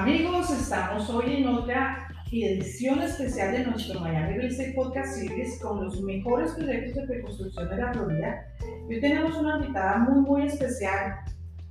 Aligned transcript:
Amigos, 0.00 0.50
estamos 0.50 1.10
hoy 1.10 1.42
en 1.42 1.48
otra 1.48 2.08
edición 2.32 3.02
especial 3.02 3.52
de 3.52 3.66
nuestro 3.66 4.00
Miami 4.00 4.32
Real 4.32 4.46
Estate 4.46 4.72
Podcast 4.72 5.14
Series 5.14 5.60
con 5.60 5.84
los 5.84 6.00
mejores 6.00 6.52
proyectos 6.52 7.06
de 7.06 7.16
reconstrucción 7.16 7.68
de 7.68 7.76
la 7.76 7.92
Florida. 7.92 8.46
Hoy 8.88 8.98
tenemos 8.98 9.36
una 9.36 9.58
invitada 9.58 9.98
muy, 9.98 10.22
muy 10.22 10.46
especial 10.46 11.16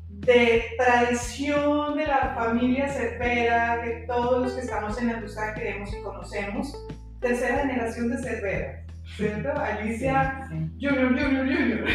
de 0.10 0.64
tradición 0.78 1.98
de 1.98 2.06
la 2.06 2.36
familia 2.36 2.88
Cervera, 2.88 3.82
que 3.84 4.06
todos 4.06 4.44
los 4.44 4.54
que 4.54 4.62
estamos 4.62 5.02
en 5.02 5.08
la 5.08 5.14
industria 5.14 5.56
queremos 5.56 5.90
y 5.92 6.02
conocemos. 6.04 6.86
Tercera 7.20 7.66
generación 7.66 8.12
de 8.12 8.18
Cervera. 8.20 8.86
¿cierto? 9.16 9.60
Alicia 9.60 10.48
Junior, 10.80 11.20
Junior, 11.20 11.48
Junior. 11.48 11.90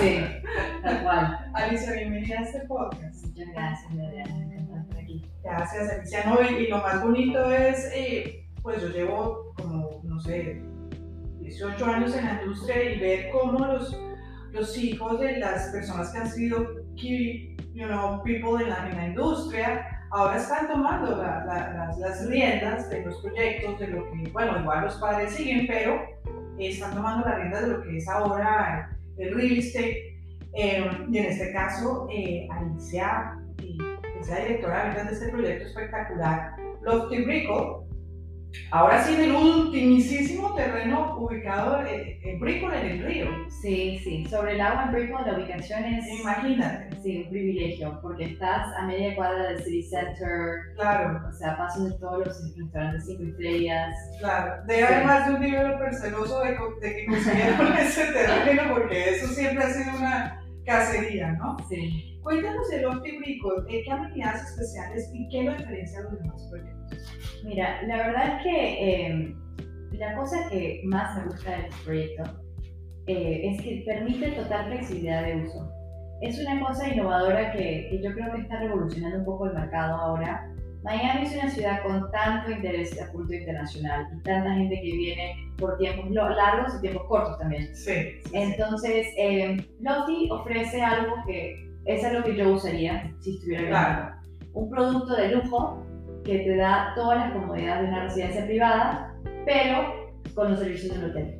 Sí, 0.00 0.24
tal 0.82 1.02
cual. 1.04 1.50
Alicia, 1.54 1.92
bienvenida 1.92 2.40
a 2.40 2.42
este 2.42 2.60
podcast. 2.66 3.24
Muchas 3.26 3.48
gracias, 3.52 3.92
Adriana, 3.92 4.57
Gracias, 5.48 5.90
Alicia. 5.90 6.24
No, 6.26 6.40
y, 6.42 6.66
lo 6.68 6.78
más 6.78 7.02
bonito 7.02 7.50
es, 7.52 7.90
eh, 7.94 8.46
pues 8.62 8.82
yo 8.82 8.88
llevo 8.88 9.54
como, 9.56 10.00
no 10.04 10.20
sé, 10.20 10.62
18 11.40 11.84
años 11.86 12.14
en 12.16 12.24
la 12.26 12.42
industria 12.42 12.82
y 12.92 13.00
ver 13.00 13.30
cómo 13.30 13.58
los, 13.66 13.98
los 14.52 14.76
hijos 14.78 15.18
de 15.20 15.38
las 15.38 15.68
personas 15.68 16.12
que 16.12 16.18
han 16.18 16.28
sido 16.30 16.66
you 17.74 17.86
know, 17.86 18.22
people 18.24 18.62
en 18.62 18.68
la, 18.70 18.90
en 18.90 19.10
industria, 19.10 19.86
ahora 20.10 20.36
están 20.36 20.68
tomando 20.68 21.16
la- 21.16 21.44
la- 21.44 21.72
las, 21.74 21.98
las 21.98 22.26
riendas 22.28 22.90
de 22.90 23.04
los 23.04 23.20
proyectos, 23.22 23.78
de 23.78 23.88
lo 23.88 24.04
que, 24.10 24.30
bueno, 24.32 24.58
igual 24.60 24.84
los 24.84 24.96
padres 24.96 25.32
siguen, 25.32 25.66
pero 25.66 26.00
están 26.58 26.94
tomando 26.94 27.24
las 27.26 27.36
riendas 27.38 27.62
de 27.62 27.68
lo 27.68 27.82
que 27.82 27.96
es 27.98 28.08
ahora 28.08 28.90
el 29.16 29.34
real 29.34 29.58
estate. 29.58 30.18
Eh, 30.54 30.90
y 31.10 31.18
en 31.18 31.24
este 31.24 31.52
caso, 31.52 32.08
eh, 32.10 32.48
Alicia 32.50 33.38
eh, 33.62 33.78
es 34.28 34.38
la 34.38 34.44
directora 34.44 34.78
de 34.80 34.84
ventas 34.88 35.06
de 35.06 35.12
este 35.14 35.28
proyecto 35.28 35.66
espectacular, 35.68 36.56
Lofty 36.82 37.24
Brickle. 37.24 37.88
Ahora 38.70 39.02
sí, 39.02 39.14
en 39.14 39.24
el 39.24 39.32
ultimísimo 39.32 40.54
terreno 40.54 41.16
ubicado 41.18 41.86
en, 41.86 42.18
en 42.22 42.40
Brickle, 42.40 42.80
en 42.80 42.86
el 42.86 43.04
río. 43.04 43.26
Sí, 43.62 44.00
sí, 44.02 44.26
sobre 44.26 44.54
el 44.54 44.60
agua 44.60 44.84
en 44.86 44.92
Brickell 44.92 45.26
la 45.26 45.34
ubicación 45.36 45.84
es 45.84 46.20
Imagínate, 46.20 46.96
sí, 47.02 47.22
un 47.24 47.30
privilegio 47.30 47.98
porque 48.00 48.24
estás 48.24 48.68
a 48.78 48.86
media 48.86 49.14
cuadra 49.16 49.48
del 49.50 49.62
City 49.62 49.82
Center, 49.82 50.74
claro. 50.76 51.20
o 51.28 51.32
sea, 51.32 51.56
paso 51.58 51.84
de 51.84 51.98
todos 51.98 52.26
los 52.26 52.56
restaurantes 52.56 53.06
cinco 53.06 53.22
estrellas. 53.24 53.94
Claro, 54.18 54.64
debe 54.66 54.84
haber 54.84 55.00
Sí. 55.00 55.06
más 55.06 55.26
de 55.28 55.34
un 55.34 55.40
developer 55.40 55.94
celoso 55.94 56.40
de, 56.42 56.50
de 56.80 56.96
que 56.96 57.06
consiguieron 57.06 57.72
ese 57.78 58.04
terreno, 58.12 58.62
porque 58.74 59.10
eso 59.10 59.26
siempre 59.28 59.64
ha 59.64 59.70
sido 59.70 59.96
una 59.98 60.42
cacería, 60.64 61.32
¿no? 61.32 61.56
Sí. 61.68 62.17
Cuéntanos 62.28 62.70
el 62.72 62.84
Opti 62.84 63.16
Brico, 63.16 63.64
¿eh, 63.70 63.82
¿qué 63.86 63.90
amenidades 63.90 64.42
especiales 64.50 65.10
y 65.14 65.26
qué 65.30 65.44
lo 65.44 65.52
diferencia 65.54 66.02
de 66.02 66.10
los 66.10 66.18
demás 66.20 66.46
proyectos? 66.50 67.42
Mira, 67.42 67.82
la 67.84 67.96
verdad 67.96 68.36
es 68.36 68.42
que 68.42 69.06
eh, 69.06 69.34
la 69.92 70.14
cosa 70.14 70.46
que 70.50 70.82
más 70.84 71.16
me 71.16 71.30
gusta 71.30 71.50
de 71.52 71.56
este 71.68 71.84
proyecto 71.86 72.22
eh, 73.06 73.40
es 73.44 73.62
que 73.62 73.82
permite 73.86 74.32
total 74.32 74.66
flexibilidad 74.66 75.24
de 75.24 75.36
uso. 75.36 75.72
Es 76.20 76.38
una 76.38 76.60
cosa 76.60 76.92
innovadora 76.92 77.50
que, 77.52 77.88
que 77.90 78.02
yo 78.02 78.12
creo 78.12 78.34
que 78.34 78.42
está 78.42 78.60
revolucionando 78.60 79.20
un 79.20 79.24
poco 79.24 79.46
el 79.46 79.54
mercado 79.54 79.96
ahora. 79.96 80.52
Miami 80.82 81.24
es 81.24 81.34
una 81.34 81.48
ciudad 81.48 81.82
con 81.82 82.10
tanto 82.10 82.50
interés 82.50 83.00
a 83.00 83.10
punto 83.10 83.32
internacional 83.32 84.06
y 84.14 84.22
tanta 84.24 84.52
gente 84.52 84.74
que 84.74 84.92
viene 84.92 85.34
por 85.56 85.78
tiempos 85.78 86.10
largos 86.10 86.74
y 86.76 86.82
tiempos 86.82 87.04
cortos 87.08 87.38
también. 87.38 87.74
Sí. 87.74 87.94
sí, 87.94 88.20
sí. 88.22 88.30
Entonces, 88.34 89.06
eh, 89.16 89.66
Lofty 89.80 90.28
ofrece 90.30 90.82
algo 90.82 91.14
que 91.26 91.67
es 91.88 92.04
algo 92.04 92.22
que 92.22 92.36
yo 92.36 92.50
usaría 92.50 93.12
si 93.20 93.36
estuviera 93.36 93.68
Claro. 93.68 94.14
Un 94.52 94.70
producto 94.70 95.16
de 95.16 95.28
lujo 95.32 95.84
que 96.24 96.38
te 96.38 96.56
da 96.56 96.92
todas 96.94 97.18
las 97.18 97.32
comodidades 97.32 97.82
de 97.82 97.88
una 97.88 98.04
residencia 98.04 98.46
privada, 98.46 99.14
pero 99.44 100.10
con 100.34 100.50
los 100.50 100.60
servicios 100.60 100.94
del 100.94 101.10
hotel. 101.10 101.38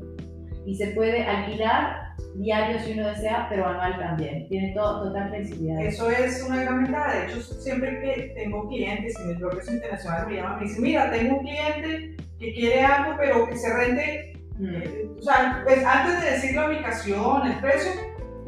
Y 0.66 0.74
se 0.74 0.88
puede 0.88 1.24
alquilar 1.24 2.14
diario 2.36 2.78
si 2.80 2.92
uno 2.92 3.08
desea, 3.08 3.46
pero 3.48 3.66
anual 3.66 3.98
también. 3.98 4.48
Tiene 4.48 4.72
todo, 4.74 5.08
total 5.08 5.30
flexibilidad. 5.30 5.80
Eso 5.80 6.10
es 6.10 6.44
una 6.46 6.62
gran 6.62 6.84
ventaja. 6.84 7.14
De 7.14 7.26
hecho, 7.26 7.40
siempre 7.40 8.00
que 8.00 8.32
tengo 8.34 8.68
clientes 8.68 9.14
y 9.20 9.28
mis 9.28 9.38
bloques 9.38 9.70
internacionales 9.70 10.28
me 10.28 10.36
llaman, 10.36 10.58
me 10.58 10.66
dicen, 10.66 10.82
mira, 10.82 11.10
tengo 11.10 11.38
un 11.38 11.44
cliente 11.44 12.16
que 12.38 12.54
quiere 12.54 12.82
algo, 12.82 13.16
pero 13.18 13.46
que 13.46 13.56
se 13.56 13.74
rente 13.74 14.38
Mm. 14.58 14.74
Eh, 14.74 15.08
o 15.18 15.22
sea, 15.22 15.62
pues 15.64 15.84
antes 15.84 16.20
de 16.20 16.30
decir 16.32 16.54
la 16.54 16.68
ubicación, 16.68 17.46
el 17.46 17.60
precio, 17.60 17.92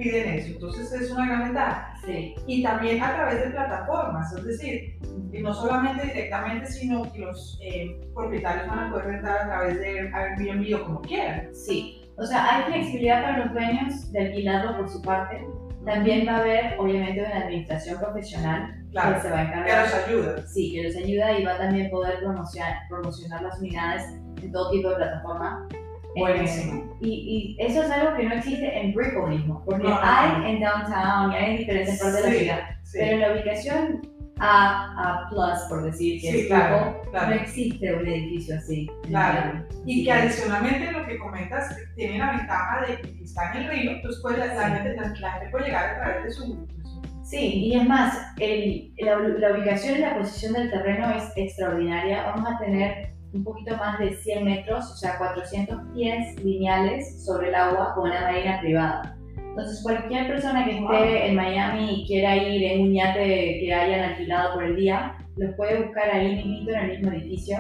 piden 0.01 0.35
eso. 0.35 0.49
Entonces 0.55 0.93
es 0.93 1.11
una 1.13 1.27
gran 1.27 1.45
ventaja. 1.45 1.95
Sí, 2.05 2.35
Y 2.47 2.63
también 2.63 3.03
a 3.03 3.15
través 3.15 3.41
de 3.45 3.51
plataformas, 3.51 4.33
es 4.33 4.45
decir, 4.45 4.99
no 5.43 5.53
solamente 5.55 6.07
directamente, 6.07 6.67
sino 6.67 7.11
que 7.13 7.19
los 7.21 7.59
eh, 7.63 8.01
propietarios 8.15 8.67
van 8.69 8.79
a 8.79 8.91
poder 8.91 9.07
rentar 9.07 9.39
a 9.43 9.47
través 9.47 9.79
de 9.79 10.11
Airbnb 10.13 10.81
o 10.81 10.85
como 10.87 11.01
quieran. 11.03 11.55
sí. 11.55 11.97
O 12.17 12.27
sea, 12.27 12.55
hay 12.55 12.65
flexibilidad 12.71 13.23
para 13.23 13.39
los 13.47 13.53
dueños 13.55 14.13
de 14.13 14.21
alquilarlo 14.27 14.77
por 14.77 14.91
su 14.91 15.01
parte. 15.01 15.43
También 15.87 16.27
va 16.29 16.33
a 16.33 16.41
haber, 16.41 16.75
obviamente, 16.79 17.21
una 17.25 17.45
administración 17.45 17.99
profesional 17.99 18.75
que 18.85 18.91
Claro, 18.91 19.23
se 19.23 19.31
va 19.31 19.41
a 19.41 19.43
que 19.45 19.49
encargar. 19.53 19.85
nos 19.87 19.95
ayuda. 19.95 20.47
Sí, 20.47 20.73
que 20.75 20.83
les 20.83 20.97
ayuda 20.99 21.39
y 21.39 21.45
va 21.47 21.53
a 21.55 21.59
también 21.59 21.89
poder 21.91 22.19
promocionar, 22.19 22.75
promocionar 22.91 23.41
las 23.43 23.59
unidades 23.59 24.03
en 24.43 24.53
todo 24.53 24.71
tipo 24.71 24.91
de 24.91 24.97
plataforma. 24.97 25.67
Buenísimo. 26.17 26.83
Eh, 26.83 26.97
y, 27.01 27.57
y 27.61 27.65
eso 27.65 27.83
es 27.83 27.91
algo 27.91 28.17
que 28.17 28.25
no 28.25 28.35
existe 28.35 28.79
en 28.81 28.93
Brickell 28.95 29.29
mismo, 29.29 29.63
porque 29.65 29.85
No, 29.89 29.99
hay 30.03 30.31
no. 30.39 30.47
en 30.47 30.61
downtown 30.61 31.33
y 31.33 31.37
hay 31.37 31.51
en 31.53 31.57
diferentes 31.59 32.01
partes 32.01 32.23
de 32.25 32.29
la 32.29 32.33
Sí, 32.33 32.39
ciudad, 32.45 32.61
sí. 32.85 32.99
pero 33.01 33.13
en 33.13 33.21
la 33.21 33.33
ubicación 33.33 34.01
A, 34.43 34.95
A 35.25 35.29
plus, 35.29 35.59
por 35.69 35.83
decir 35.85 36.21
que 36.21 36.31
Sí, 36.33 36.41
es 36.41 36.47
claro, 36.47 37.03
claro. 37.11 37.29
no 37.29 37.35
existe 37.35 37.95
un 37.95 38.07
edificio 38.09 38.57
así. 38.57 38.91
Claro. 39.07 39.67
Y 39.87 40.05
que 40.05 40.13
adicionalmente 40.13 40.91
lo 40.93 41.07
que 41.07 41.19
comentas 41.19 41.77
tiene 41.95 42.19
la 42.19 42.31
ventaja 42.33 42.87
de 42.87 43.01
que 43.03 43.23
está 43.23 43.53
en 43.53 43.63
el 43.65 43.69
río, 43.71 43.91
entonces 43.93 44.21
pues, 44.23 44.39
la, 44.39 44.47
la 44.47 44.67
Sí. 44.69 44.73
gente, 44.83 44.97
la, 45.21 45.33
gente 45.33 45.51
puede 45.51 45.65
llegar 45.67 45.91
a 45.91 45.97
través 45.97 46.25
de 46.25 46.31
su... 46.33 46.67
de 46.67 46.85
su- 46.85 47.01
Sí, 47.23 47.67
y 47.67 47.77
es 47.79 47.87
más, 47.87 48.19
el- 48.41 48.93
la, 48.99 49.17
la 49.19 49.53
ubicación 49.53 49.97
y 49.99 50.01
la 50.01 50.17
posición 50.17 50.55
del 50.55 50.71
terreno 50.71 51.11
es 51.15 51.25
extraordinaria. 51.37 52.25
Vamos 52.25 52.51
a 52.51 52.59
tener 52.59 53.10
un 53.33 53.45
poquito 53.45 53.77
más 53.77 53.99
de 53.99 54.13
100 54.15 54.45
metros, 54.45 54.85
o 54.91 54.97
sea, 54.97 55.17
400 55.19 55.79
pies 55.95 56.43
lineales 56.45 57.25
sobre 57.25 57.49
el 57.49 57.55
agua 57.55 57.93
con 57.95 58.09
una 58.11 58.21
marina 58.23 58.61
privada. 58.61 59.17
Entonces, 59.37 59.81
cualquier 59.83 60.27
persona 60.29 60.65
que 60.65 60.73
esté 60.73 60.83
Wow. 60.83 60.95
en 61.05 61.35
Miami 61.35 62.03
y 62.03 62.07
quiera 62.07 62.37
ir 62.37 62.63
en 62.65 62.81
un 62.83 62.93
yate 62.95 63.59
que 63.61 63.75
hayan 63.75 64.11
alquilado 64.11 64.55
por 64.55 64.65
el 64.65 64.77
día, 64.77 65.17
los 65.37 65.55
puede 65.57 65.83
buscar 65.83 66.11
ahí 66.13 66.37
mismo 66.45 66.71
en 66.71 66.77
el 66.79 66.89
mismo 66.99 67.13
edificio, 67.13 67.57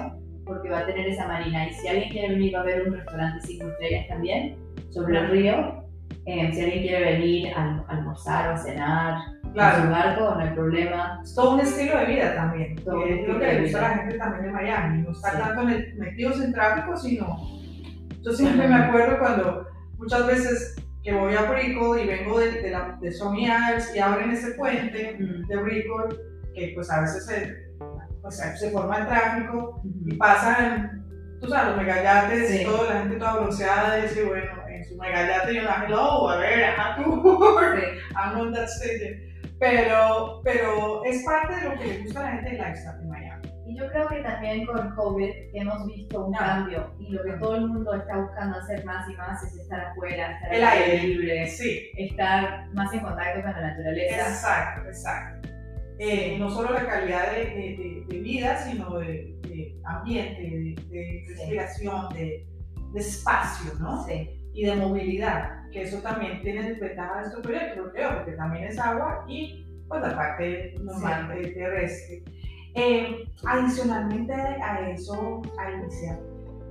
porque 0.47 0.71
va 0.71 0.81
a 0.81 0.87
tener 0.87 1.07
esa 1.09 1.27
marina. 1.27 1.69
Y 1.69 1.73
si 1.75 1.89
alguien 1.89 2.11
quiere 2.11 2.29
venir, 2.35 2.55
va 2.55 2.59
a 2.61 2.63
haber 2.63 2.89
un 2.89 2.95
restaurante 2.95 3.47
cinco 3.47 3.69
estrellas 3.69 4.07
también 4.09 4.57
sobre 4.91 5.19
el 5.19 5.29
río. 5.31 5.85
Eh, 6.27 6.51
si 6.53 6.61
alguien 6.61 6.83
quiere 6.83 7.13
venir 7.17 7.49
a 7.55 7.61
alm- 7.65 7.85
almorzar 7.89 8.49
o 8.51 8.55
a 8.55 8.57
cenar, 8.57 9.19
en 9.51 9.55
su 9.55 9.55
Claro, 9.55 9.91
barco, 9.91 10.35
no 10.35 10.41
hay 10.41 10.51
problema. 10.55 11.21
es 11.25 11.35
todo 11.35 11.55
un 11.55 11.61
estilo 11.61 11.99
de 11.99 12.05
vida 12.07 12.35
también. 12.35 12.77
Todo 12.85 13.05
es 13.07 13.27
lo 13.29 13.39
que 13.39 13.47
le 13.47 13.63
gusta 13.63 13.79
a 13.79 13.83
la 13.83 13.89
gente 13.97 14.19
también 14.19 14.45
de 14.45 14.51
Miami, 14.53 15.03
no 15.03 15.11
estar 15.13 15.33
Sí. 15.33 15.39
tanto 15.39 15.65
metidos 15.99 16.41
en 16.41 16.53
tráfico, 16.53 16.97
sino... 16.97 17.37
Yo 18.23 18.33
siempre 18.33 18.69
me 18.69 18.75
acuerdo 18.75 19.19
cuando 19.19 19.67
muchas 19.97 20.27
veces 20.27 20.77
que 21.03 21.13
voy 21.15 21.35
a 21.35 21.43
Brickell 21.51 21.99
y 22.05 22.07
vengo 22.07 22.39
de, 22.39 22.61
de, 22.61 22.71
la, 22.71 22.99
de 23.01 23.11
Sony 23.11 23.47
Isles 23.47 23.97
y 23.97 23.99
abren 23.99 24.31
ese 24.31 24.53
puente 24.53 25.17
Mm. 25.19 25.47
de 25.49 25.57
Brickell, 25.57 26.21
que 26.55 26.73
pues 26.75 26.91
a 26.91 27.01
veces 27.01 27.25
se, 27.27 27.57
pues, 28.21 28.37
se 28.59 28.71
forma 28.71 28.99
el 28.99 29.07
tráfico 29.07 29.81
y 30.05 30.15
pasan, 30.17 31.03
tú 31.41 31.49
sabes, 31.49 31.69
los 31.69 31.77
megayates 31.79 32.51
y 32.51 32.59
Sí. 32.59 32.65
toda 32.65 32.93
la 32.95 33.01
gente 33.01 33.17
toda 33.17 33.37
bronceada 33.37 33.99
y 33.99 34.03
dice, 34.03 34.25
bueno, 34.25 34.53
en 34.69 34.85
su 34.85 34.97
megayate 34.99 35.55
yo 35.55 35.63
la 35.63 35.85
hello, 35.87 36.29
a 36.29 36.37
ver, 36.37 36.65
ajá, 36.65 37.03
tú. 37.03 37.23
I'm 38.17 38.39
on 38.39 38.53
that 38.53 38.69
stage. 38.69 39.30
Pero, 39.61 40.41
pero 40.43 41.05
es 41.05 41.23
parte 41.25 41.55
de 41.55 41.69
lo 41.69 41.79
que 41.79 41.87
le 41.87 41.99
gusta 42.03 42.21
a 42.21 42.23
la 42.25 42.31
gente 42.33 42.51
del 42.51 42.59
lifestyle 42.59 42.99
de 43.01 43.07
Miami. 43.07 43.49
Y 43.67 43.79
yo 43.79 43.87
creo 43.89 44.09
que 44.09 44.17
también 44.23 44.67
con 44.67 44.95
COVID 44.97 45.31
hemos 45.53 45.87
visto 45.87 46.27
un 46.27 46.35
Ah. 46.35 46.39
cambio 46.39 46.93
y 46.99 47.13
lo 47.13 47.23
que 47.23 47.33
todo 47.35 47.55
el 47.57 47.67
mundo 47.69 47.95
está 47.95 48.17
buscando 48.19 48.59
hacer 48.59 48.85
más 48.85 49.09
y 49.09 49.15
más 49.17 49.43
es 49.45 49.55
estar 49.61 49.81
afuera, 49.81 50.33
estar 50.33 50.55
El 50.55 50.65
aire. 50.65 51.03
libre, 51.07 51.47
Sí, 51.47 51.91
estar 51.97 52.69
más 52.73 52.93
en 52.95 53.01
contacto 53.01 53.43
con 53.43 53.53
la 53.53 53.61
naturaleza. 53.61 54.17
exacto, 54.29 54.89
exacto. 54.89 55.49
Eh, 55.99 56.37
no 56.39 56.49
solo 56.51 56.73
la 56.73 56.87
calidad 56.87 57.31
de, 57.33 57.45
de- 57.45 58.05
de- 58.09 58.19
vida, 58.21 58.57
sino 58.57 58.99
de, 58.99 59.37
ambiente, 59.85 60.41
de, 60.89 61.25
respiración, 61.29 62.09
de, 62.15 62.47
de 62.93 63.01
espacio, 63.01 63.73
¿no? 63.79 64.05
Sí. 64.07 64.40
Y 64.53 64.65
de 64.67 64.77
movilidad, 64.77 65.69
que 65.71 65.83
eso 65.83 65.99
también 65.99 66.41
tiene 66.43 66.63
desventaja 66.71 67.21
de 67.21 67.27
estos 67.27 67.41
proyectos, 67.43 67.85
porque 67.93 68.33
también 68.33 68.65
es 68.65 68.79
agua 68.79 69.25
y 69.29 69.67
pues 69.89 70.03
la 70.03 70.15
parte 70.17 70.75
normal 70.83 71.29
de- 71.29 71.49
terrestre. 71.51 72.23
Eh, 72.75 73.25
adicionalmente 73.45 74.33
a 74.33 74.91
eso, 74.91 75.43
Alicia, 75.59 76.19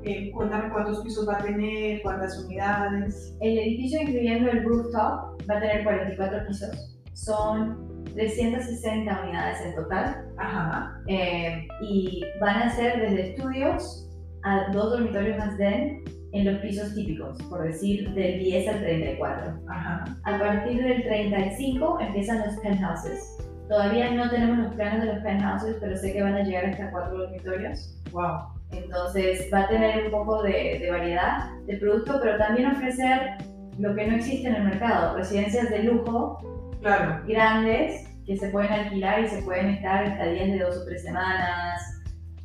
eh, 0.03 0.31
cuéntame 0.31 0.69
cuántos 0.71 1.01
pisos 1.03 1.27
va 1.27 1.35
a 1.37 1.43
tener, 1.43 2.01
cuántas 2.01 2.37
unidades. 2.45 3.35
El 3.41 3.57
edificio, 3.59 4.01
incluyendo 4.01 4.49
el 4.49 4.63
rooftop, 4.63 5.41
va 5.49 5.57
a 5.57 5.59
tener 5.59 5.83
44 5.83 6.47
pisos. 6.47 6.97
Son 7.13 8.03
360 8.13 9.21
unidades 9.23 9.61
en 9.65 9.75
total. 9.75 10.25
Ajá. 10.37 10.95
eh, 11.07 11.67
y 11.81 12.23
van 12.39 12.61
a 12.63 12.69
ser 12.69 12.99
desde 13.01 13.31
estudios 13.31 14.09
a 14.43 14.71
dos 14.71 14.91
dormitorios 14.91 15.37
más 15.37 15.57
den 15.57 16.01
en 16.31 16.45
los 16.45 16.61
pisos 16.61 16.93
típicos, 16.93 17.41
por 17.43 17.63
decir 17.63 18.09
del 18.13 18.39
10 18.39 18.67
al 18.67 18.79
34. 18.81 19.59
Ajá. 19.69 20.05
A 20.23 20.39
partir 20.39 20.83
del 20.83 21.03
35 21.03 21.99
empiezan 22.01 22.39
los 22.45 22.55
penthouses. 22.57 23.37
Todavía 23.67 24.11
no 24.11 24.29
tenemos 24.29 24.57
los 24.59 24.73
planes 24.75 25.01
de 25.03 25.13
los 25.13 25.23
penthouses, 25.23 25.77
pero 25.79 25.95
sé 25.95 26.13
que 26.13 26.21
van 26.23 26.35
a 26.35 26.43
llegar 26.43 26.65
hasta 26.65 26.91
cuatro 26.91 27.17
dormitorios. 27.19 27.95
Wow. 28.11 28.39
Entonces 28.71 29.49
va 29.53 29.61
a 29.61 29.67
tener 29.67 30.05
un 30.05 30.11
poco 30.11 30.43
de, 30.43 30.79
de 30.79 30.91
variedad 30.91 31.51
de 31.65 31.77
producto, 31.77 32.19
pero 32.21 32.37
también 32.37 32.71
ofrecer 32.71 33.37
lo 33.79 33.95
que 33.95 34.07
no 34.07 34.15
existe 34.15 34.47
en 34.47 34.55
el 34.55 34.63
mercado, 34.63 35.15
residencias 35.17 35.69
de 35.69 35.83
lujo 35.83 36.37
Claro. 36.81 37.21
grandes 37.27 38.07
que 38.25 38.37
se 38.37 38.49
pueden 38.49 38.71
alquilar 38.71 39.19
y 39.23 39.27
se 39.27 39.41
pueden 39.41 39.67
estar 39.69 40.05
estadías 40.05 40.47
de 40.47 40.59
dos 40.59 40.77
o 40.77 40.85
tres 40.85 41.03
semanas, 41.03 41.81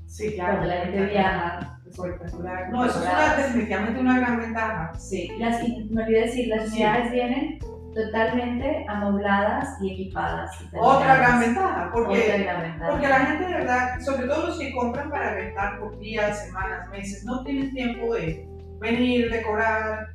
Sí, 0.07 0.33
claro. 0.35 0.59
cuando 0.59 0.75
la 0.75 0.81
gente 0.83 1.05
viaja. 1.07 1.74
Espectacular. 1.95 2.71
No, 2.71 2.85
eso 2.85 2.99
es 3.03 3.09
una, 3.11 3.37
definitivamente 3.37 4.01
una 4.01 4.19
gran 4.19 4.39
ventaja. 4.41 4.93
Sí, 4.99 5.31
las, 5.39 5.63
me 5.91 6.03
olvidé 6.03 6.21
decir, 6.23 6.49
las 6.49 6.69
Sí. 6.71 6.77
unidades 6.77 7.13
vienen 7.13 7.59
totalmente 7.95 8.85
amobladas 8.89 9.81
y 9.81 9.93
equipadas. 9.93 10.51
y 10.61 10.77
Otra 10.77 11.17
gran 11.17 11.41
ventaja, 11.41 11.87
Otra 11.87 11.93
porque, 11.93 12.39
gran 12.43 12.61
ventaja. 12.63 12.91
porque 12.91 13.09
la 13.09 13.19
gente 13.21 13.45
de 13.47 13.55
verdad, 13.55 14.01
sobre 14.01 14.27
todo 14.27 14.47
los 14.49 14.59
que 14.59 14.73
compran 14.73 15.11
para 15.11 15.35
rentar 15.35 15.79
por 15.79 15.97
días, 16.01 16.45
semanas, 16.47 16.89
meses, 16.91 17.25
no 17.25 17.45
tienen 17.45 17.73
tiempo 17.73 18.15
de 18.15 18.49
venir, 18.81 19.31
decorar. 19.31 20.09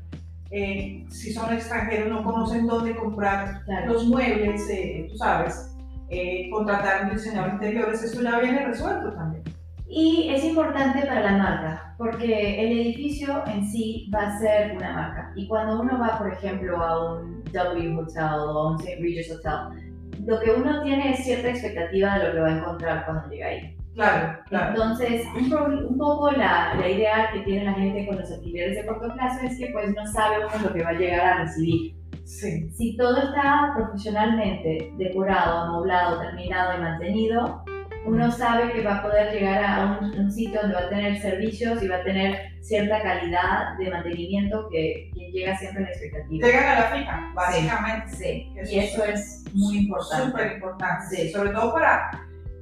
eh, 0.51 1.05
si 1.09 1.31
son 1.31 1.53
extranjeros, 1.53 2.09
no 2.09 2.23
conocen 2.23 2.65
dónde 2.65 2.95
comprar 2.95 3.61
Claro. 3.65 3.93
los 3.93 4.07
muebles, 4.07 4.67
eh, 4.71 5.05
tú 5.07 5.15
sabes, 5.15 5.75
eh, 6.09 6.49
contratar 6.51 7.03
un 7.05 7.11
diseñador 7.11 7.53
interiores, 7.53 8.01
eso 8.01 8.19
ya 8.23 8.39
viene 8.39 8.65
resuelto 8.65 9.13
también. 9.13 9.43
Y 9.91 10.29
es 10.31 10.43
importante 10.43 11.01
para 11.07 11.21
la 11.21 11.31
marca, 11.37 11.95
porque 11.97 12.61
el 12.63 12.79
edificio 12.79 13.43
en 13.47 13.65
sí 13.65 14.09
va 14.13 14.27
a 14.27 14.39
ser 14.39 14.75
una 14.77 14.93
marca. 14.93 15.31
Y 15.35 15.47
cuando 15.47 15.81
uno 15.81 15.97
va, 15.99 16.17
por 16.19 16.31
ejemplo, 16.31 16.77
a 16.81 17.15
un 17.15 17.43
W 17.51 17.97
Hotel 17.97 18.23
o 18.23 18.59
a 18.59 18.71
un 18.71 18.79
St. 18.79 18.97
Regis 19.01 19.31
Hotel, 19.31 19.91
lo 20.25 20.39
que 20.41 20.51
uno 20.51 20.83
tiene 20.83 21.11
es 21.13 21.23
cierta 21.23 21.49
expectativa 21.49 22.19
de 22.19 22.27
lo 22.27 22.33
que 22.33 22.39
va 22.41 22.47
a 22.49 22.57
encontrar 22.59 23.05
cuando 23.05 23.27
llega 23.29 23.47
ahí. 23.47 23.75
Claro, 23.95 24.37
claro. 24.47 24.69
Entonces, 24.69 25.25
un, 25.35 25.49
pro- 25.49 25.87
un 25.89 25.97
poco 25.97 26.31
la, 26.31 26.75
la 26.75 26.87
idea 26.87 27.31
que 27.33 27.39
tiene 27.39 27.65
la 27.65 27.73
gente 27.73 28.05
con 28.05 28.17
los 28.17 28.31
alquileres 28.31 28.75
de 28.77 28.85
corto 28.85 29.11
plazo 29.13 29.45
es 29.45 29.57
que 29.57 29.71
pues 29.73 29.93
no 29.95 30.05
sabe 30.05 30.45
uno 30.45 30.67
lo 30.67 30.73
que 30.73 30.83
va 30.83 30.89
a 30.91 30.93
llegar 30.93 31.19
a 31.21 31.37
recibir. 31.43 31.95
Sí, 32.23 32.69
Si 32.69 32.95
todo 32.95 33.17
está 33.17 33.73
profesionalmente 33.75 34.93
decorado, 34.97 35.57
amoblado, 35.63 36.19
terminado 36.21 36.77
y 36.77 36.81
mantenido, 36.81 37.63
uno 38.05 38.31
sabe 38.31 38.71
que 38.71 38.83
va 38.83 38.97
a 38.97 39.03
poder 39.03 39.33
llegar 39.33 39.63
a 39.63 39.99
un, 39.99 40.19
un 40.19 40.31
sitio 40.31 40.61
donde 40.61 40.75
va 40.75 40.81
a 40.81 40.89
tener 40.89 41.21
servicios 41.21 41.81
y 41.83 41.87
va 41.87 41.97
a 41.97 42.03
tener 42.03 42.37
cierta 42.61 43.01
calidad 43.01 43.77
de 43.77 43.89
mantenimiento 43.89 44.67
que, 44.71 45.11
que 45.13 45.31
llega 45.31 45.57
siempre 45.57 45.83
a 45.83 45.87
la 45.87 45.91
expectativa. 45.91 46.47
llegan 46.47 46.65
a 46.65 46.79
la 46.79 46.85
fija, 46.87 47.31
básicamente. 47.35 48.15
Sí, 48.15 48.53
Eso 48.57 48.71
y 48.75 48.79
eso 48.79 49.05
es 49.05 49.43
muy 49.53 49.77
importante. 49.79 50.25
Súper 50.31 50.51
importante, 50.53 51.15
Sí. 51.15 51.31
sobre 51.31 51.49
todo 51.51 51.73
para 51.73 52.11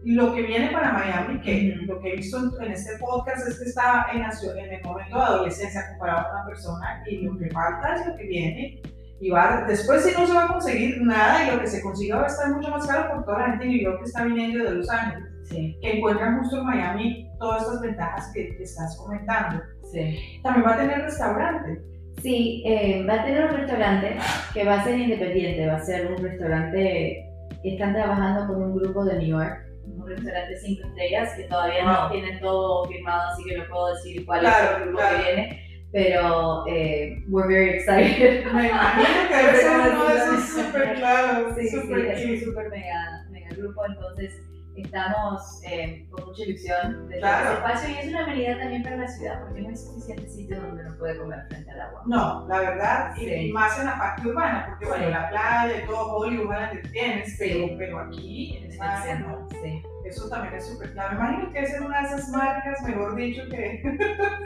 lo 0.04 0.34
que 0.34 0.42
viene 0.44 0.70
para 0.70 0.94
Miami, 0.94 1.42
que 1.42 1.76
lo 1.86 2.00
que 2.00 2.14
he 2.14 2.16
visto 2.18 2.38
en, 2.62 2.72
este 2.72 2.98
podcast 2.98 3.48
es 3.48 3.60
que 3.60 3.66
está 3.66 4.08
en, 4.14 4.22
en 4.22 4.74
el 4.74 4.84
momento 4.84 5.18
de 5.18 5.24
adolescencia 5.24 5.90
comparado 5.90 6.28
con 6.28 6.32
una 6.38 6.46
persona 6.46 7.04
y 7.08 7.18
lo 7.24 7.38
que 7.38 7.50
falta 7.50 7.96
es 7.96 8.08
lo 8.08 8.16
que 8.16 8.24
viene. 8.24 8.82
Y 9.20 9.30
va, 9.32 9.66
después 9.68 10.04
si 10.04 10.14
no 10.20 10.28
se 10.28 10.34
va 10.34 10.44
a 10.46 10.48
conseguir 10.48 11.02
nada 11.02 11.44
y 11.48 11.52
lo 11.56 11.60
que 11.62 11.68
se 11.68 11.82
consiga 11.82 12.18
va 12.18 12.24
a 12.24 12.28
estar 12.28 12.52
mucho 12.52 12.70
más 12.70 12.86
caro 12.86 13.14
por 13.16 13.26
toda 13.26 13.40
la 13.40 13.46
gente 13.52 13.66
de 13.66 13.72
New 13.72 13.82
York 13.82 13.98
que 14.00 14.06
está 14.06 14.24
viniendo 14.26 14.64
de 14.64 14.72
Los 14.76 14.90
Ángeles, 14.90 15.24
Sí, 15.46 15.78
que 15.82 15.98
encuentran 15.98 16.40
justo 16.40 16.58
en 16.60 16.66
Miami 16.66 17.30
todas 17.40 17.64
estas 17.64 17.82
ventajas 17.82 18.32
que 18.34 18.44
te 18.58 18.64
estás 18.64 18.98
comentando. 18.98 19.64
sí. 19.92 20.40
También 20.44 20.66
va 20.68 20.74
a 20.74 20.78
tener 20.78 21.02
restaurante. 21.02 21.82
Sí, 22.22 22.64
eh, 22.66 23.06
va 23.08 23.14
a 23.22 23.24
tener 23.26 23.46
un 23.46 23.58
restaurante 23.58 24.18
que 24.54 24.66
va 24.66 24.74
a 24.82 24.84
ser 24.84 25.00
independiente, 25.00 25.68
va 25.68 25.76
a 25.78 25.80
ser 25.84 26.12
un 26.12 26.18
restaurante 26.22 27.24
que 27.64 27.70
están 27.74 27.94
trabajando 27.94 28.48
con 28.54 28.62
un 28.64 28.76
grupo 28.78 29.06
de 29.06 29.20
New 29.20 29.28
York, 29.40 29.58
un 29.86 30.08
restaurante 30.08 30.58
cinco 30.58 30.88
estrellas 30.88 31.34
que 31.36 31.44
todavía 31.44 31.86
no 31.86 32.02
Wow. 32.02 32.12
tienen 32.12 32.40
todo 32.40 32.86
firmado, 32.86 33.30
así 33.32 33.44
que 33.46 33.58
no 33.58 33.64
puedo 33.70 33.94
decir 33.96 34.26
cuál 34.26 34.46
es 34.46 34.52
Claro, 34.54 34.78
el 34.78 34.84
grupo 34.84 34.98
claro. 35.00 35.18
que 35.18 35.24
viene, 35.24 35.67
pero 35.92 36.66
eh, 36.68 37.24
we're 37.30 37.48
very 37.48 37.70
excited. 37.78 38.46
Me 38.54 38.70
imagino 38.70 39.30
que 39.30 39.36
Pero 39.52 39.94
uno 39.94 40.06
de 40.06 40.14
sí, 40.14 40.18
esos 40.22 40.44
sí, 40.44 40.62
súper 40.62 40.96
claros, 40.96 41.56
Sí, 41.58 41.68
sí, 41.68 41.82
súper 41.82 42.00
es 42.00 42.22
cute. 42.22 42.46
súper 42.46 42.70
mega, 42.70 43.26
mega 43.32 43.50
grupo, 43.56 43.86
entonces 43.86 44.42
estamos 44.76 45.60
eh, 45.66 46.06
con 46.12 46.26
mucha 46.28 46.44
ilusión 46.44 47.10
de 47.10 47.18
Claro. 47.18 47.46
ese 47.46 47.54
espacio 47.56 47.90
y 47.90 47.98
es 47.98 48.08
una 48.10 48.24
amenidad 48.26 48.60
también 48.60 48.84
para 48.84 48.98
la 48.98 49.08
ciudad 49.08 49.42
porque 49.42 49.62
no 49.62 49.70
hay 49.70 49.76
suficiente 49.76 50.30
sitio 50.30 50.62
donde 50.62 50.84
uno 50.86 50.96
puede 51.00 51.18
comer 51.18 51.40
frente 51.50 51.72
al 51.72 51.82
agua. 51.82 52.04
No, 52.06 52.48
la 52.48 52.60
verdad, 52.60 53.12
Sí. 53.16 53.26
y 53.28 53.52
más 53.52 53.80
en 53.80 53.86
la 53.88 53.98
parte 53.98 54.28
urbana, 54.28 54.66
porque 54.68 54.86
bueno, 54.86 55.06
Sí. 55.06 55.12
la 55.12 55.30
playa 55.30 55.84
y 55.84 55.88
todo 55.88 56.18
Hollywood 56.18 56.52
la 56.52 56.70
que 56.70 56.78
tienes, 56.90 57.36
pero, 57.40 57.66
Sí. 57.68 57.76
pero 57.80 58.00
aquí, 58.00 58.58
en 58.58 58.64
el 58.66 58.72
centro, 59.02 59.30
no. 59.42 59.48
sí, 59.50 59.82
eso 60.08 60.30
también 60.30 60.56
es 60.56 60.68
súper 60.68 60.92
claro. 60.94 61.18
Me 61.20 61.26
imagino 61.30 61.52
que 61.54 61.60
es 61.60 61.80
una 61.82 62.02
de 62.02 62.08
esas 62.08 62.30
marcas, 62.30 62.82
mejor 62.84 63.16
dicho, 63.16 63.42
que 63.50 63.82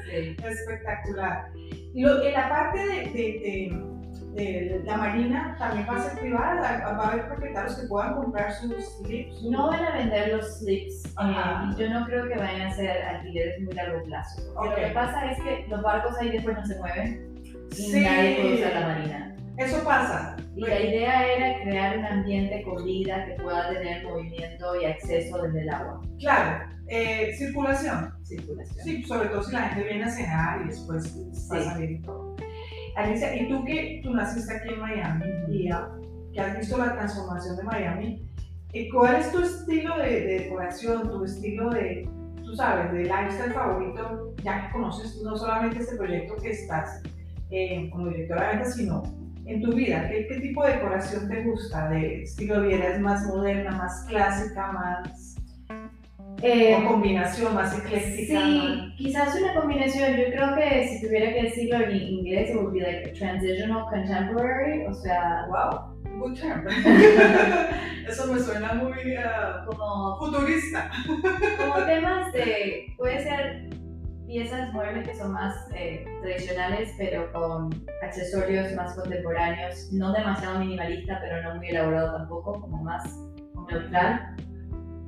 sí. 0.09 0.35
espectacular. 0.47 1.47
Y 1.93 2.01
lo- 2.03 2.23
en 2.23 2.33
la 2.33 2.49
parte 2.49 2.79
de, 2.79 2.95
de- 3.11 3.11
de- 3.11 3.91
de 4.33 4.81
la 4.85 4.95
marina 4.95 5.55
también 5.59 5.85
va 5.89 5.97
a 5.97 6.09
ser 6.09 6.17
privada, 6.19 6.95
va 6.97 7.03
a 7.03 7.07
haber 7.11 7.27
propietarios 7.27 7.75
que 7.77 7.87
puedan 7.87 8.15
comprar 8.15 8.53
sus 8.53 8.69
lips. 9.05 9.41
No 9.43 9.67
van 9.69 9.83
a 9.83 9.91
vender 9.97 10.33
los 10.37 10.59
slips 10.59 11.03
eh, 11.05 11.75
yo 11.77 11.89
no 11.89 12.05
creo 12.05 12.27
que 12.29 12.35
vayan 12.37 12.61
a 12.61 12.71
ser 12.73 13.01
alquileres 13.03 13.59
muy 13.61 13.73
largo 13.73 14.01
plazo. 14.05 14.41
Porque 14.55 14.69
Ok. 14.69 14.77
Lo 14.79 14.87
que 14.87 14.93
pasa 14.93 15.31
es 15.31 15.37
que 15.43 15.65
los 15.67 15.81
barcos 15.81 16.17
ahí 16.17 16.31
después 16.31 16.55
no 16.55 16.65
se 16.65 16.77
mueven 16.79 17.27
y 17.71 17.73
Sí. 17.73 17.99
nadie 18.01 18.35
puede 18.41 18.53
usar 18.55 18.73
la 18.73 18.87
marina. 18.87 19.30
Eso 19.57 19.83
pasa. 19.83 20.37
Y 20.55 20.61
la 20.61 20.79
idea 20.79 21.35
era 21.35 21.63
crear 21.63 21.97
un 21.97 22.05
ambiente 22.05 22.63
con 22.63 22.83
vida 22.83 23.25
que 23.25 23.41
pueda 23.41 23.69
tener 23.69 24.03
movimiento 24.03 24.81
y 24.81 24.85
acceso 24.85 25.41
desde 25.41 25.61
el 25.61 25.69
agua. 25.69 26.01
Claro, 26.19 26.65
eh, 26.87 27.33
circulación. 27.37 28.13
Circulación. 28.23 28.83
Sí, 28.83 29.03
sobre 29.03 29.29
todo 29.29 29.43
si 29.43 29.53
la 29.53 29.69
gente 29.69 29.87
viene 29.87 30.03
a 30.05 30.09
cenar 30.09 30.61
y 30.61 30.67
después 30.69 31.03
Sí. 31.33 31.63
salir 31.63 31.91
y 31.91 32.01
todo. 32.01 32.35
Alicia, 32.95 33.35
¿y 33.35 33.47
tú 33.47 33.63
que 33.63 34.01
tú 34.03 34.13
naciste 34.13 34.53
aquí 34.53 34.73
en 34.73 34.79
Miami 34.79 35.25
y 35.49 35.69
que 36.33 36.41
has 36.41 36.57
visto 36.57 36.77
la 36.77 36.93
transformación 36.93 37.57
de 37.57 37.63
Miami, 37.63 38.29
eh, 38.73 38.89
¿cuál 38.89 39.15
es 39.17 39.31
tu 39.31 39.41
estilo 39.41 39.97
de, 39.97 40.09
de 40.09 40.39
decoración, 40.39 41.09
tu 41.09 41.23
estilo 41.23 41.69
de, 41.69 42.09
tú 42.43 42.55
sabes, 42.55 42.91
de 42.91 43.03
lifestyle 43.03 43.53
favorito, 43.53 44.33
ya 44.43 44.67
que 44.67 44.73
conoces 44.73 45.21
no 45.23 45.37
solamente 45.37 45.79
este 45.79 45.95
proyecto 45.95 46.35
que 46.37 46.51
estás 46.51 47.01
eh, 47.49 47.89
como 47.91 48.07
directora 48.07 48.47
de 48.47 48.55
ventas, 48.55 48.75
sino 48.75 49.03
en 49.51 49.61
tu 49.61 49.73
vida? 49.73 50.07
¿Qué, 50.09 50.27
qué 50.27 50.39
tipo 50.39 50.63
de 50.63 50.73
decoración 50.73 51.27
te 51.27 51.43
gusta? 51.43 51.89
¿De 51.89 52.25
vida 52.37 52.87
es 52.87 52.99
más 52.99 53.25
moderna, 53.27 53.71
más 53.71 54.05
clásica, 54.07 54.71
más... 54.71 55.35
Eh, 56.43 56.75
o 56.75 56.87
combinación 56.87 57.53
más 57.53 57.77
ecléctica? 57.77 58.39
Sí, 58.39 58.93
quizás 58.97 59.35
una 59.39 59.53
combinación. 59.53 60.15
Yo 60.17 60.25
creo 60.25 60.55
que 60.55 60.87
si 60.87 61.05
tuviera 61.05 61.33
que 61.33 61.43
decirlo 61.43 61.85
en 61.85 61.95
inglés, 61.95 62.49
it 62.49 62.55
would 62.55 62.73
be 62.73 62.79
like 62.79 63.13
transitional 63.13 63.85
contemporary, 63.89 64.85
o 64.87 64.93
sea, 64.93 65.45
Wow, 65.49 65.93
good 66.19 66.39
term. 66.39 66.65
Eso 68.07 68.33
me 68.33 68.39
suena 68.39 68.73
muy 68.73 69.15
ah, 69.17 69.65
como, 69.67 70.17
futurista. 70.17 70.89
como 71.57 71.85
temas 71.85 72.33
de, 72.33 72.91
puede 72.97 73.21
ser 73.21 73.69
piezas 74.31 74.71
muebles 74.71 75.05
que 75.07 75.15
son 75.15 75.33
más 75.33 75.53
eh, 75.75 76.05
tradicionales, 76.21 76.93
pero 76.97 77.29
con 77.33 77.69
accesorios 78.01 78.73
más 78.75 78.95
contemporáneos, 78.95 79.91
no 79.91 80.13
demasiado 80.13 80.59
minimalista, 80.59 81.19
pero 81.21 81.43
no 81.43 81.55
muy 81.57 81.67
elaborado 81.67 82.17
tampoco, 82.17 82.61
como 82.61 82.81
más 82.81 83.03
neutral. 83.69 84.35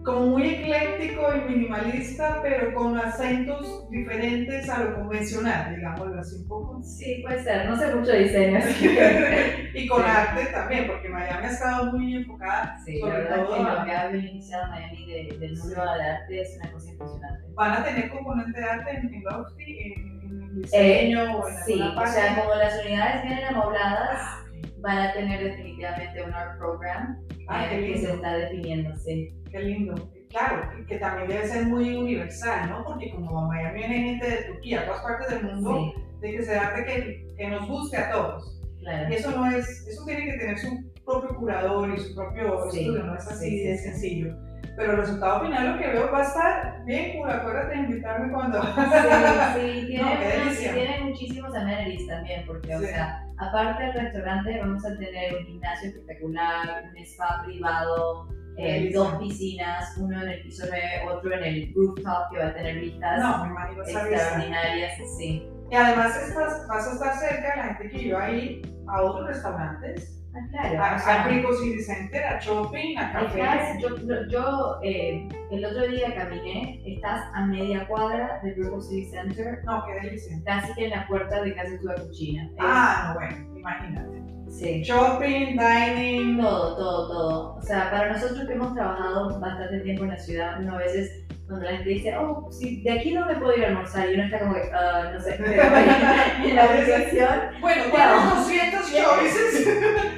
Como 0.03 0.25
muy 0.27 0.48
ecléctico 0.50 1.29
y 1.33 1.50
minimalista, 1.50 2.39
pero 2.41 2.74
con 2.74 2.98
acentos 2.98 3.89
diferentes 3.89 4.69
a 4.69 4.83
lo 4.83 4.95
convencional, 4.95 5.74
digámoslo 5.75 6.19
así 6.19 6.36
un 6.41 6.48
poco. 6.50 6.81
Sí, 6.83 7.22
puede 7.25 7.41
ser, 7.41 7.69
no 7.69 7.77
sé 7.77 7.95
mucho 7.95 8.12
de 8.12 8.24
diseño, 8.24 8.60
y 9.74 9.88
con 9.88 10.01
Sí. 10.03 10.07
arte 10.10 10.45
también, 10.48 10.88
porque 10.88 11.07
Miami 11.07 11.45
ha 11.45 11.50
estado 11.50 11.91
muy 11.93 12.15
enfocada. 12.17 12.77
Sí, 12.86 13.00
la 13.00 13.07
Sobre 13.07 13.17
verdad 13.24 13.36
todo 13.45 13.55
que 13.55 13.62
a- 13.62 13.74
lo 13.79 13.86
que 13.86 13.91
ha 13.91 14.07
beneficiado 14.10 14.67
Miami 14.72 15.05
de- 15.05 15.38
del 15.39 15.57
mundo 15.57 15.81
del 15.81 16.01
arte 16.01 16.41
es 16.41 16.57
una 16.62 16.72
cosa 16.74 16.91
impresionante. 16.91 17.43
Van 17.53 17.72
a 17.72 17.83
tener 17.86 18.10
componente 18.10 18.60
de 18.60 18.65
arte 18.65 18.91
en, 18.91 19.13
en 19.13 19.24
Lofty, 19.24 19.79
en, 19.79 19.93
en 19.93 20.41
Eh, 20.43 20.60
diseño 20.60 21.38
o 21.38 21.48
en 21.48 21.55
sí, 21.65 21.81
o 21.81 22.07
sea, 22.07 22.36
como 22.41 22.55
las 22.55 22.83
unidades 22.86 23.24
vienen 23.24 23.45
amobladas, 23.45 24.19
Ah, 24.22 24.43
ok. 24.50 24.81
van 24.81 24.98
a 24.98 25.13
tener 25.13 25.43
definitivamente 25.45 26.22
un 26.24 26.33
art 26.33 26.57
program 26.60 27.17
Ah, 27.47 27.67
qué 27.69 27.79
que 27.79 27.93
se 27.93 28.00
lindo. 28.01 28.13
está 28.15 28.33
definiendo, 28.38 28.95
sí. 28.97 29.29
Qué 29.51 29.59
lindo. 29.59 30.09
Claro, 30.29 30.69
que- 30.88 30.97
también 30.97 31.27
debe 31.27 31.47
ser 31.47 31.65
muy 31.67 31.95
universal, 31.95 32.69
¿no? 32.69 32.83
Porque 32.85 33.12
como 33.12 33.39
a 33.39 33.47
Miami 33.47 33.79
viene 33.79 33.95
gente 34.03 34.29
de 34.29 34.38
Turquía, 34.45 34.85
todas 34.85 35.01
partes 35.03 35.29
del 35.29 35.43
mundo, 35.45 35.93
Sí, 35.95 36.01
de 36.21 36.31
que 36.38 36.43
se 36.43 36.57
arte 36.57 36.85
que, 36.85 37.27
que 37.38 37.47
nos 37.50 37.67
guste 37.67 37.97
a 37.97 38.12
todos. 38.12 38.59
claro. 38.79 39.09
Y 39.09 39.13
eso 39.13 39.31
no 39.31 39.45
es, 39.51 39.88
eso 39.88 40.03
tiene 40.05 40.25
que 40.25 40.38
tener 40.39 40.57
su 40.57 40.91
propio 41.05 41.35
curador 41.38 41.89
y 41.93 42.00
su 42.00 42.15
propio 42.15 42.71
Sí, 42.71 42.79
estudio, 42.79 43.03
no 43.03 43.15
es 43.15 43.27
así 43.27 43.50
sí, 43.50 43.63
de 43.67 43.77
sencillo. 43.77 44.35
Pero 44.75 44.93
el 44.93 44.97
resultado 45.01 45.41
final 45.45 45.73
lo 45.73 45.77
que 45.79 45.88
veo 45.88 46.12
va 46.12 46.19
a 46.21 46.23
estar 46.23 46.83
bien 46.85 47.15
cool, 47.19 47.29
acuérdate 47.29 47.75
de 47.75 47.81
invitarme 47.83 48.31
cuando... 48.33 48.59
Sí, 48.63 48.69
sí, 48.71 49.85
tiene, 49.88 50.03
No, 50.03 50.09
qué 50.19 50.25
no, 50.25 50.31
sí, 50.31 50.39
delicia. 50.45 50.73
tiene 50.73 51.00
muchísimos 51.03 51.55
amenities 51.55 52.07
también, 52.07 52.43
porque, 52.47 52.75
o 52.75 52.79
sea, 52.79 53.23
aparte 53.47 53.83
del 53.83 53.93
restaurante, 53.93 54.59
vamos 54.59 54.85
a 54.85 54.97
tener 54.97 55.35
un 55.35 55.45
gimnasio 55.45 55.89
espectacular, 55.89 56.83
un 56.89 56.97
spa 57.03 57.43
privado, 57.45 58.27
eh, 58.57 58.91
dos 58.93 59.15
piscinas, 59.15 59.97
uno 59.97 60.21
en 60.21 60.29
el 60.29 60.41
piso 60.43 60.65
9, 60.69 60.85
otro 61.12 61.33
en 61.33 61.43
el 61.43 61.73
rooftop 61.73 62.31
que 62.31 62.38
va 62.39 62.47
a 62.47 62.53
tener 62.53 62.79
vistas 62.79 63.19
No, 63.19 63.55
extraordinarias, 63.85 64.93
sí. 65.17 65.47
Y 65.72 65.75
además 65.75 66.15
estás, 66.27 66.67
vas 66.67 66.88
a 66.88 66.93
estar 66.93 67.15
cerca 67.17 67.50
de 67.51 67.55
la 67.58 67.63
gente 67.75 67.89
que 67.89 68.01
iba 68.03 68.24
ahí 68.24 68.62
a 68.88 69.01
otros 69.01 69.27
restaurantes, 69.27 70.20
Ah, 70.36 70.39
claro. 70.51 70.84
a, 70.84 70.96
o 70.96 71.00
sea, 71.00 71.24
a 71.24 71.27
Rico 71.27 71.53
City 71.53 71.82
Center, 71.84 72.24
a 72.25 72.39
shopping, 72.39 72.98
a 72.98 73.08
Estás- 73.08 73.34
café. 73.36 73.79
yo, 73.79 74.27
yo- 74.29 74.79
eh, 74.84 75.27
el 75.51 75.65
otro 75.65 75.88
día 75.88 76.13
caminé, 76.15 76.82
estás 76.86 77.22
a 77.36 77.46
media 77.46 77.88
cuadra 77.88 78.39
del 78.43 78.55
River 78.55 78.82
City 78.82 79.05
Center, 79.12 79.60
No, 79.65 79.84
qué 79.86 79.93
delicia. 80.08 80.38
casi 80.46 80.74
que 80.74 80.86
en 80.86 80.89
la 80.91 81.08
puerta 81.08 81.41
de 81.41 81.53
casa 81.55 81.70
de 81.72 81.77
tu 81.79 81.88
cuchina. 82.08 82.50
Ah, 82.60 83.10
no, 83.10 83.13
bueno, 83.20 83.60
imagínate. 83.60 84.24
sí. 84.50 84.82
Shopping, 84.84 85.55
dining. 85.58 86.39
Todo, 86.41 86.75
todo, 86.77 87.08
todo. 87.08 87.55
O 87.58 87.62
sea, 87.62 87.89
para 87.91 88.13
nosotros 88.13 88.46
que 88.48 88.53
hemos 88.53 88.74
trabajado 88.74 89.39
bastante 89.39 89.79
tiempo 89.82 90.03
en 90.03 90.10
la 90.10 90.17
ciudad, 90.20 90.60
uno 90.62 90.75
a 90.75 90.77
veces 90.79 91.23
cuando 91.47 91.65
la 91.65 91.71
gente 91.77 91.89
dice, 91.89 92.17
oh, 92.17 92.50
si 92.51 92.81
de 92.83 92.91
aquí 92.91 93.13
no 93.13 93.25
me 93.25 93.35
puedo 93.35 93.55
ir 93.57 93.65
a 93.65 93.67
almorzar, 93.69 94.09
y 94.09 94.13
uno 94.15 94.23
está 94.23 94.39
como 94.39 94.53
que, 94.53 94.71
"Ah, 94.73 95.12
no 95.13 95.19
sé, 95.19 95.35
en 96.50 96.55
la 96.55 96.65
ubicación, 96.65 97.62
Bueno, 97.62 97.83
tienes 97.91 98.81
200 98.81 98.91
Bien. 98.91 99.03
choices. 99.03 99.69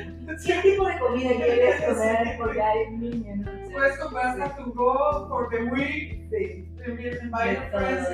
¿qué 0.45 0.53
tipo 0.61 0.87
de 0.87 0.99
comida 0.99 1.31
quieres 1.37 1.81
comer? 1.83 2.35
Porque 2.37 2.61
hay 2.61 2.77
un 2.89 2.99
niño, 2.99 3.35
no 3.37 3.51
sé. 3.51 3.71
Puedes 3.71 3.97
comprar 3.99 4.27
hasta 4.27 4.55
tu 4.57 4.73
go 4.73 5.27
for 5.29 5.49
the 5.49 5.63
week. 5.65 6.27
Sí. 6.29 6.65
Invite 6.87 7.55
your 7.55 7.71
todo, 7.71 7.79
friends. 7.79 8.09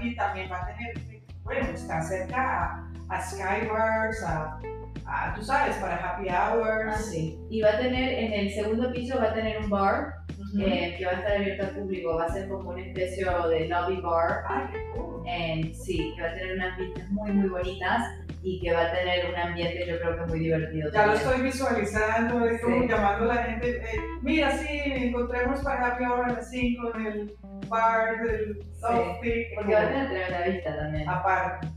Y 0.00 0.16
también 0.16 0.50
va 0.50 0.62
a 0.62 0.66
tener, 0.66 1.22
bueno, 1.44 1.66
está 1.72 2.02
cerca 2.02 2.64
a, 2.64 2.88
a 3.10 3.22
Skywars, 3.22 4.22
a, 4.24 4.58
a, 5.06 5.34
tú 5.34 5.42
sabes, 5.44 5.76
para 5.76 5.96
happy 5.96 6.28
hours. 6.28 6.94
Ah, 6.96 6.98
sí. 6.98 7.38
Y 7.50 7.60
va 7.62 7.70
a 7.70 7.78
tener, 7.78 8.12
en 8.12 8.32
el 8.32 8.50
segundo 8.52 8.90
piso 8.92 9.18
va 9.18 9.30
a 9.30 9.34
tener 9.34 9.58
un 9.58 9.70
bar. 9.70 10.14
Eh, 10.60 10.94
que 10.98 11.04
va 11.06 11.12
a 11.12 11.14
estar 11.14 11.36
abierto 11.36 11.64
al 11.64 11.70
público, 11.70 12.16
va 12.16 12.24
a 12.24 12.32
ser 12.32 12.48
como 12.48 12.70
una 12.70 12.82
especie 12.82 13.24
de 13.24 13.68
lobby 13.68 14.00
bar. 14.00 14.44
Eh, 15.26 15.72
sí, 15.74 16.12
que 16.16 16.22
va 16.22 16.28
a 16.28 16.34
tener 16.34 16.54
unas 16.56 16.78
vistas 16.78 17.10
muy, 17.10 17.30
muy 17.32 17.48
bonitas 17.48 18.02
y 18.42 18.60
que 18.60 18.72
va 18.72 18.86
a 18.88 18.92
tener 18.92 19.30
un 19.30 19.36
ambiente 19.36 19.86
yo 19.86 19.98
creo 20.00 20.16
que 20.18 20.26
muy 20.26 20.40
divertido. 20.40 20.90
Ya 20.92 21.06
lo 21.06 21.12
también. 21.14 21.28
estoy 21.28 21.42
visualizando, 21.42 22.44
es 22.46 22.60
como 22.60 22.82
Sí. 22.82 22.88
llamando 22.88 23.30
a 23.30 23.34
la 23.36 23.42
gente. 23.44 23.70
eh, 23.76 23.82
Mira, 24.20 24.50
sí, 24.58 24.66
encontremos 24.84 25.60
para 25.60 25.86
happy 25.86 26.04
hour 26.04 26.24
a 26.24 26.32
las 26.32 26.50
5 26.50 26.92
en 26.96 27.06
el 27.06 27.34
bar 27.68 28.20
del 28.22 28.58
Lofty. 28.82 29.44
Porque 29.54 29.74
va 29.74 29.80
a 29.82 29.88
tener 29.88 30.08
tremenda 30.08 30.42
vista 30.48 30.76
también. 30.76 31.08
Aparte, 31.08 31.68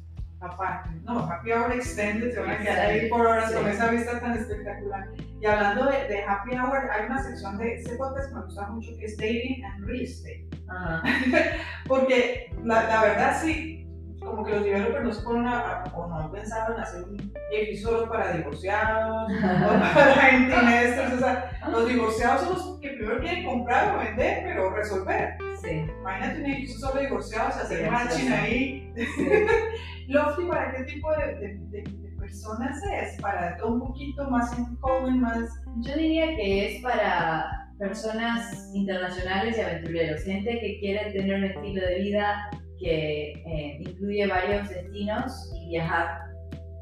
aparte. 0.45 0.89
No, 1.03 1.19
Happy 1.19 1.51
Hour 1.51 1.73
Extended 1.73 2.33
se 2.33 2.39
van 2.39 2.51
a 2.51 2.57
quedar 2.57 2.79
ahí 2.79 3.09
por 3.09 3.25
horas 3.25 3.49
sí. 3.49 3.57
con 3.57 3.67
esa 3.67 3.89
vista 3.89 4.19
tan 4.19 4.33
espectacular. 4.33 5.09
Y 5.39 5.45
hablando 5.45 5.85
de, 5.85 6.07
de 6.07 6.23
Happy 6.23 6.55
Hour, 6.55 6.89
hay 6.91 7.05
una 7.05 7.21
sección 7.21 7.57
de 7.57 7.75
este 7.75 7.95
podcast 7.95 8.29
que 8.29 8.35
me 8.35 8.41
gusta 8.41 8.67
mucho 8.67 8.91
que 8.97 9.05
es 9.05 9.17
Dating 9.17 9.63
and 9.63 9.85
Real 9.85 10.01
Estate. 10.01 10.47
Porque 11.87 12.51
la, 12.63 12.83
la 12.83 13.01
verdad 13.01 13.41
sí, 13.41 13.84
como 14.25 14.43
que 14.43 14.51
los 14.53 14.63
developers 14.63 15.03
no 15.05 15.13
se 15.13 15.21
ponen 15.23 15.47
a, 15.47 15.59
a- 15.83 15.83
o 15.95 16.07
no 16.07 16.15
han 16.19 16.31
pensado 16.31 16.75
en 16.75 16.81
hacer 16.81 17.03
un 17.03 17.33
solo 17.81 18.09
para 18.09 18.33
divorciados 18.33 19.31
o 19.37 19.93
para 19.93 20.29
empty 20.29 20.65
nesters. 20.65 21.13
O 21.13 21.19
sea, 21.19 21.51
los 21.71 21.87
divorciados 21.87 22.41
son 22.41 22.53
los 22.53 22.79
que 22.79 22.89
primero 22.89 23.19
quieren 23.19 23.45
comprar 23.45 23.95
o 23.95 23.99
vender, 23.99 24.41
pero 24.43 24.69
resolver. 24.71 25.35
Sí, 25.61 25.85
Imagínate 26.01 26.39
un 26.39 26.45
edificio 26.47 26.79
solo 26.87 27.01
divorciados, 27.01 27.55
hacer 27.55 27.85
Sí, 27.85 27.89
matching 27.89 28.27
sí, 28.27 28.33
ahí. 28.33 28.93
sí. 28.95 29.29
Lofty, 30.07 30.45
¿para 30.45 30.71
qué 30.75 30.83
tipo 30.83 31.11
de, 31.15 31.35
de- 31.35 31.57
de- 31.69 31.81
de 31.81 32.17
personas 32.19 32.79
es? 32.83 33.19
¿Para 33.21 33.57
todo 33.57 33.73
un 33.73 33.79
poquito 33.87 34.29
más 34.29 34.55
joven, 34.81 35.19
más...? 35.21 35.49
Yo 35.81 35.95
diría 35.95 36.27
que 36.35 36.75
es 36.75 36.81
para 36.83 37.45
personas 37.79 38.71
internacionales 38.73 39.57
y 39.57 39.61
aventureros, 39.61 40.23
gente 40.23 40.59
que 40.59 40.79
quiere 40.79 41.11
tener 41.11 41.35
un 41.35 41.43
estilo 41.45 41.85
de 41.85 41.99
vida 41.99 42.49
que 42.79 43.31
eh, 43.33 43.77
incluye 43.79 44.27
varios 44.27 44.69
destinos 44.69 45.51
y 45.55 45.69
viajar 45.69 46.07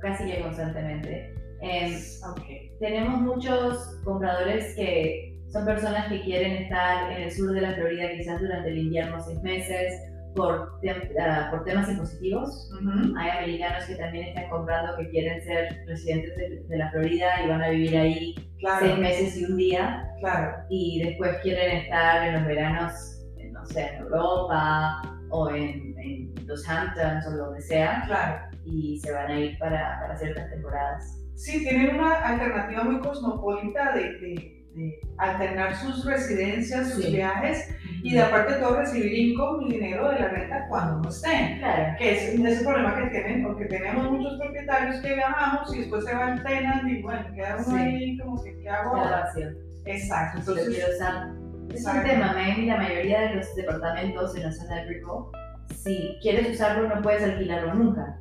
casi 0.02 0.26
que 0.30 0.42
constantemente. 0.42 1.34
Em, 1.62 1.94
Ok. 2.30 2.42
tenemos 2.80 3.22
muchos 3.22 4.00
compradores 4.04 4.76
que 4.76 5.40
son 5.50 5.66
personas 5.66 6.08
que 6.08 6.22
quieren 6.24 6.64
estar 6.64 7.12
en 7.14 7.24
el 7.24 7.32
sur 7.32 7.54
de 7.54 7.62
la 7.62 7.74
Florida 7.74 8.10
quizás 8.18 8.42
durante 8.42 8.70
el 8.70 8.78
invierno 8.80 9.22
seis 9.22 9.42
meses 9.44 9.94
por, 10.36 10.80
tem- 10.82 11.10
ah, 11.22 11.48
por 11.52 11.64
temas 11.64 11.88
impositivos. 11.90 12.70
Ujú. 12.82 13.16
Hay 13.18 13.30
americanos 13.30 13.86
que 13.86 13.96
también 13.96 14.30
están 14.30 14.50
comprando 14.50 14.98
que 14.98 15.10
quieren 15.12 15.42
ser 15.44 15.86
residentes 15.88 16.36
de, 16.36 16.64
de 16.68 16.78
la 16.78 16.90
Florida 16.92 17.28
y 17.46 17.48
van 17.48 17.62
a 17.62 17.70
vivir 17.70 17.96
ahí 17.98 18.34
seis 18.36 18.48
Claro, 18.60 18.98
meses 18.98 19.38
y 19.38 19.46
un 19.46 19.58
día 19.58 20.10
claro. 20.22 20.56
y 20.70 21.04
después 21.04 21.38
quieren 21.44 21.78
estar 21.78 22.28
en 22.28 22.34
los 22.36 22.46
veranos, 22.46 22.94
eh, 23.38 23.50
no 23.52 23.64
sé, 23.66 23.88
en 23.88 23.96
Europa 24.04 25.02
o 25.36 25.50
en, 25.50 25.96
en 25.98 26.34
los 26.46 26.68
Hamptons 26.70 27.26
o 27.28 27.32
donde 27.38 27.62
sea 27.62 28.04
Claro. 28.06 28.36
y 28.66 29.00
se 29.00 29.12
van 29.12 29.32
a 29.32 29.40
ir 29.40 29.58
para, 29.58 30.00
para 30.00 30.16
ciertas 30.16 30.50
temporadas. 30.52 31.20
Sí, 31.36 31.64
tienen 31.68 31.96
una 31.96 32.14
alternativa 32.22 32.84
muy 32.84 33.00
cosmopolita 33.00 33.94
de, 33.94 34.04
de- 34.20 34.60
de 34.74 35.00
alternar 35.20 35.76
sus 35.76 36.04
residencias, 36.04 36.90
sus 36.94 37.06
Sí. 37.06 37.16
viajes 37.16 37.70
y 38.02 38.14
de 38.14 38.22
aparte 38.24 38.54
de 38.54 38.60
todo 38.60 38.78
recibir 38.80 39.14
income 39.14 39.68
y 39.68 39.74
dinero 39.74 40.10
de 40.10 40.20
la 40.20 40.30
renta 40.30 40.66
cuando 40.68 41.00
no 41.00 41.10
estén. 41.10 41.60
Claro, 41.60 41.96
Que 42.00 42.12
es 42.12 42.40
ese 42.40 42.64
problema 42.66 42.96
que 42.96 43.08
tienen, 43.12 43.44
porque 43.44 43.66
tenemos 43.66 44.10
muchos 44.12 44.36
propietarios 44.40 44.96
que 45.02 45.14
viajamos 45.14 45.76
y 45.76 45.80
después 45.80 46.04
se 46.06 46.16
van 46.16 46.42
tenant 46.44 46.88
y 46.90 47.04
bueno, 47.04 47.24
queda 47.36 47.58
uno 47.58 47.66
Sí. 47.66 47.84
ahí 47.84 48.18
como 48.18 48.44
que, 48.44 48.58
¿qué 48.62 48.70
hago. 48.70 48.98
Exacto, 49.86 50.40
entonces... 50.40 50.80
Es 51.72 51.86
un 51.86 52.04
tema, 52.04 52.34
Miami, 52.34 52.66
la 52.68 52.78
mayoría 52.78 53.22
de 53.22 53.36
los 53.36 53.56
departamentos 53.56 54.36
en 54.36 54.44
la 54.44 54.52
zona 54.52 54.76
de 54.76 54.86
Rico, 54.86 55.32
si 55.76 56.18
quieres 56.22 56.50
usarlo 56.52 56.88
no 56.94 57.02
puedes 57.02 57.24
alquilarlo 57.24 57.74
nunca. 57.76 58.20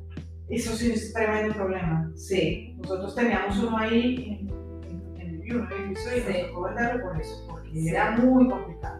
Eso 0.49 0.75
sí 0.75 0.91
es 0.91 1.13
tremendo 1.13 1.53
problema. 1.53 2.11
Sí, 2.15 2.75
Nosotros 2.81 3.15
teníamos 3.15 3.57
uno 3.59 3.77
ahí 3.77 4.39
en, 4.41 4.49
en, 4.91 5.21
en 5.21 5.29
el 5.29 5.35
edificio, 5.41 6.17
y 6.17 6.19
Sí. 6.21 6.25
nos 6.39 6.47
tocó 6.49 6.61
venderlo 6.63 7.03
por 7.03 7.21
eso, 7.21 7.45
porque 7.49 7.69
Sí. 7.71 7.89
era 7.89 8.11
muy 8.11 8.47
complicado. 8.47 8.99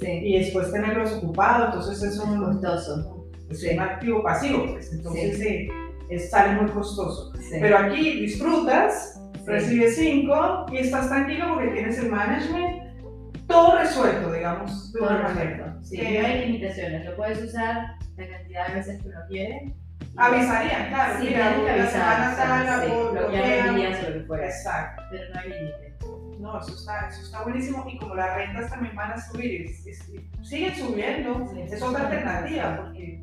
sí, 0.00 0.06
Y 0.10 0.38
después 0.40 0.72
tenerlos 0.72 1.12
ocupados, 1.14 1.66
entonces 1.68 2.02
es 2.02 2.18
un, 2.18 2.38
costoso. 2.44 3.26
es 3.48 3.64
un 3.72 3.78
activo 3.80 4.22
pasivo, 4.22 4.66
pues, 4.72 4.92
entonces 4.92 5.38
sí. 5.38 5.68
es- 6.10 6.30
sale 6.30 6.60
muy 6.60 6.70
costoso. 6.70 7.32
Sí. 7.40 7.56
Pero 7.60 7.78
aquí 7.78 8.20
disfrutas, 8.20 9.20
recibes 9.46 9.94
cinco 9.96 10.66
y 10.72 10.78
estás 10.78 11.08
tranquilo 11.08 11.54
porque 11.54 11.68
tienes 11.70 11.98
el 11.98 12.10
management, 12.10 12.83
todo 13.46 13.78
resuelto, 13.78 14.32
digamos, 14.32 14.92
de 14.92 14.98
Todo 15.00 15.08
una 15.10 15.28
manera. 15.28 15.76
Sí, 15.82 15.96
no 16.00 16.26
hay 16.26 16.46
limitaciones, 16.46 17.04
lo 17.04 17.16
puedes 17.16 17.42
usar 17.42 17.96
la 18.16 18.28
cantidad 18.28 18.68
de 18.68 18.74
veces 18.74 19.02
que 19.02 19.08
uno 19.08 19.20
quiere. 19.28 19.74
Avisarían, 20.16 20.88
claro, 20.88 21.18
Sí, 21.20 21.26
mira, 21.28 21.50
la 21.76 21.86
semana 21.90 22.26
avisar, 22.30 22.36
tal, 22.36 22.82
sí, 22.82 22.88
lo 22.90 23.14
que 23.14 24.10
lo 24.20 24.26
fuera, 24.26 24.46
Exacto. 24.46 25.02
pero 25.10 25.34
no 25.34 25.40
hay 25.40 25.48
límite. 25.48 25.94
No, 26.38 26.60
eso 26.60 26.74
está, 26.74 27.08
eso 27.08 27.22
está 27.22 27.42
buenísimo 27.42 27.84
y 27.88 27.98
como 27.98 28.14
las 28.14 28.34
rentas 28.36 28.70
también 28.70 28.94
van 28.94 29.12
a 29.12 29.20
subir, 29.20 29.66
siguen 30.42 30.74
subiendo, 30.74 31.48
Sí. 31.52 31.62
es 31.62 31.82
otra 31.82 32.02
alternativa 32.08 32.76
porque, 32.76 33.22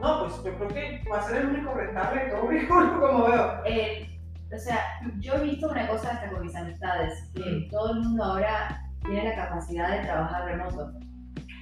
no, 0.00 0.20
pues 0.20 0.36
yo 0.44 0.54
creo 0.56 0.68
que 0.68 1.02
va 1.10 1.18
a 1.18 1.22
ser 1.28 1.36
el 1.38 1.46
único 1.48 1.74
rentable 1.74 2.24
de 2.24 2.30
todo 2.30 2.46
Rico, 2.48 3.00
como 3.00 3.24
veo. 3.26 3.62
Eh, 3.66 4.08
o 4.54 4.58
sea, 4.58 4.78
yo 5.18 5.34
he 5.34 5.40
visto 5.42 5.68
una 5.68 5.88
cosa 5.88 6.10
hasta 6.12 6.30
con 6.30 6.42
mis 6.46 6.54
amistades, 6.54 7.28
que 7.34 7.40
Mm. 7.42 7.68
todo 7.70 7.92
el 7.92 8.00
mundo 8.00 8.24
ahora 8.24 8.82
tiene 9.04 9.24
la 9.24 9.34
capacidad 9.36 9.90
de 9.90 10.04
trabajar 10.06 10.44
remoto. 10.46 10.92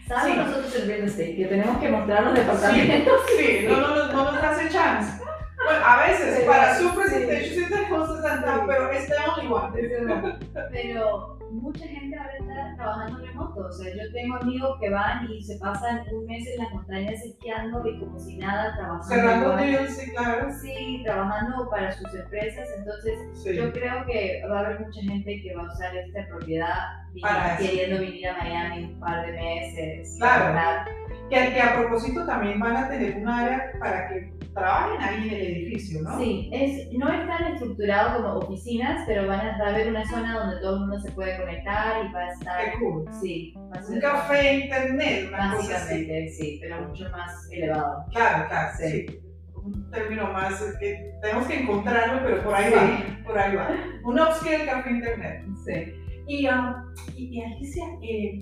¿Saben 0.07 0.33
Sí. 0.35 0.39
nosotros 0.39 0.77
en 0.77 0.89
real 0.89 1.03
estate 1.05 1.37
que 1.37 1.47
tenemos 1.47 1.79
que 1.79 1.89
mostrar 1.89 2.25
los 2.25 2.35
departamentos? 2.35 3.15
Sí, 3.39 3.67
no, 3.69 3.81
no, 3.81 3.97
no, 3.97 4.13
no 4.13 4.33
nos 4.33 4.43
hace 4.45 4.69
chance. 4.69 5.23
Bueno, 5.65 5.81
a 5.87 6.07
veces, 6.07 6.35
Pero, 6.41 6.53
para 6.53 6.75
su 6.77 6.89
sí. 6.91 7.55
sí 7.55 7.65
tenemos 7.71 8.17
60, 8.17 8.55
Sí. 8.55 8.61
pero 8.67 8.91
es 8.91 9.07
the 9.09 9.15
only 9.31 9.53
one. 9.53 10.33
Pero 10.73 11.39
mucha 11.51 11.87
gente 11.87 12.19
ahora 12.19 12.33
está 12.39 12.75
trabajando 12.77 13.24
O 13.57 13.73
sea, 13.73 13.95
yo 13.95 14.13
tengo 14.13 14.37
amigos 14.37 14.77
que 14.81 14.91
van 14.91 15.31
y 15.31 15.43
se 15.43 15.57
pasan 15.59 16.03
un 16.13 16.27
mes 16.27 16.47
en 16.49 16.63
las 16.65 16.73
montañas 16.73 17.23
esquiando 17.25 17.87
y 17.87 17.99
como 18.01 18.19
si 18.19 18.37
nada, 18.39 18.75
trabajando. 18.77 19.05
Cerrando 19.15 19.57
deals, 19.57 19.97
sí, 19.97 20.11
claro. 20.11 20.49
Sí, 20.61 21.03
trabajando 21.05 21.69
para 21.71 21.93
sus 21.93 22.15
empresas. 22.15 22.69
Entonces, 22.79 23.19
Sí. 23.43 23.57
yo 23.57 23.73
creo 23.73 24.05
que 24.07 24.43
va 24.51 24.59
a 24.61 24.67
haber 24.67 24.81
mucha 24.81 25.01
gente 25.01 25.43
que 25.43 25.55
va 25.55 25.63
a 25.63 25.73
usar 25.73 25.97
esta 25.97 26.27
propiedad 26.29 26.75
Para 27.23 27.55
eso. 27.55 27.63
queriendo 27.71 28.01
venir 28.01 28.29
a 28.29 28.37
Miami 28.39 28.85
un 28.85 29.01
par 29.01 29.27
de 29.27 29.33
meses. 29.33 30.17
Claro. 30.19 30.91
Que, 31.31 31.53
que 31.55 31.61
a 31.63 31.75
propósito 31.77 32.27
también 32.27 32.61
van 32.61 32.77
a 32.77 32.89
tener 32.89 33.17
un 33.17 33.29
área 33.29 33.73
para 33.81 34.09
que 34.09 34.34
trabajen 34.55 35.01
ahí 35.03 35.29
en 35.29 35.35
el 35.35 35.41
edificio, 35.43 36.03
¿no? 36.03 36.19
Sí, 36.19 36.49
es, 36.53 36.89
no 36.93 37.09
es 37.09 37.27
tan 37.27 37.53
estructurado 37.53 38.23
como 38.23 38.39
oficinas, 38.39 39.03
pero 39.07 39.27
van 39.27 39.41
a, 39.41 39.59
va 39.59 39.67
a 39.67 39.75
haber 39.75 39.89
una 39.89 40.09
zona 40.09 40.39
donde 40.39 40.61
todo 40.61 40.75
el 40.75 40.81
mundo 40.81 41.01
se 41.01 41.11
puede 41.13 41.37
conectar 41.39 42.05
y 42.07 42.13
va 42.13 42.21
a 42.21 42.33
estar... 42.33 42.65
Qué 42.73 42.79
cool. 42.79 43.05
Sí, 43.21 43.55
Un 43.89 44.01
café 44.01 44.55
internet, 44.61 45.27
una 45.29 45.57
cosa 45.57 45.59
así. 45.59 45.73
básicamente, 45.73 46.29
sí, 46.31 46.59
pero 46.63 46.89
mucho 46.89 47.11
más 47.11 47.49
elevado. 47.51 48.05
Claro, 48.13 48.49
claro, 48.49 48.73
sí. 48.79 49.07
Sí. 49.07 49.21
Un 49.57 49.91
término 49.91 50.31
más 50.33 50.63
que 50.79 51.13
tenemos 51.23 51.47
que 51.47 51.61
encontrarlo, 51.61 52.21
pero 52.23 52.45
por 52.45 52.55
ahí 52.55 52.71
Sí. 52.71 52.75
va, 52.77 53.25
por 53.25 53.39
ahí 53.39 53.57
va. 53.57 53.71
Un 54.05 54.21
upscale 54.21 54.67
café 54.67 54.91
internet. 54.91 55.45
Sí. 55.65 55.95
Y, 56.27 56.47
ah, 56.47 56.83
y, 57.17 57.39
y 57.39 57.43
Alicia, 57.43 57.85
eh, 58.03 58.39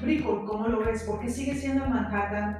Brickell, 0.00 0.44
¿cómo 0.46 0.68
lo 0.68 0.80
ves? 0.80 1.02
¿Por 1.04 1.20
qué 1.20 1.28
sigue 1.28 1.54
siendo 1.54 1.86
Manhattan 1.86 2.58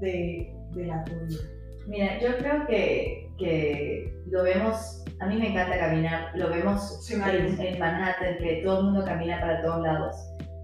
de, 0.00 0.52
de 0.72 0.86
la 0.86 1.04
Florida? 1.04 1.40
Mira, 1.86 2.18
yo 2.20 2.36
creo 2.38 2.66
que, 2.66 3.30
que 3.38 4.12
lo 4.30 4.42
vemos, 4.42 5.04
a 5.20 5.26
mí 5.26 5.36
me 5.38 5.50
encanta 5.50 5.78
caminar, 5.78 6.30
lo 6.34 6.48
vemos 6.50 7.04
Sí, 7.04 7.14
en, 7.14 7.60
en 7.60 7.78
Manhattan, 7.78 8.38
que 8.38 8.62
todo 8.64 8.80
el 8.80 8.84
mundo 8.86 9.04
camina 9.04 9.40
para 9.40 9.62
todos 9.62 9.82
lados. 9.82 10.16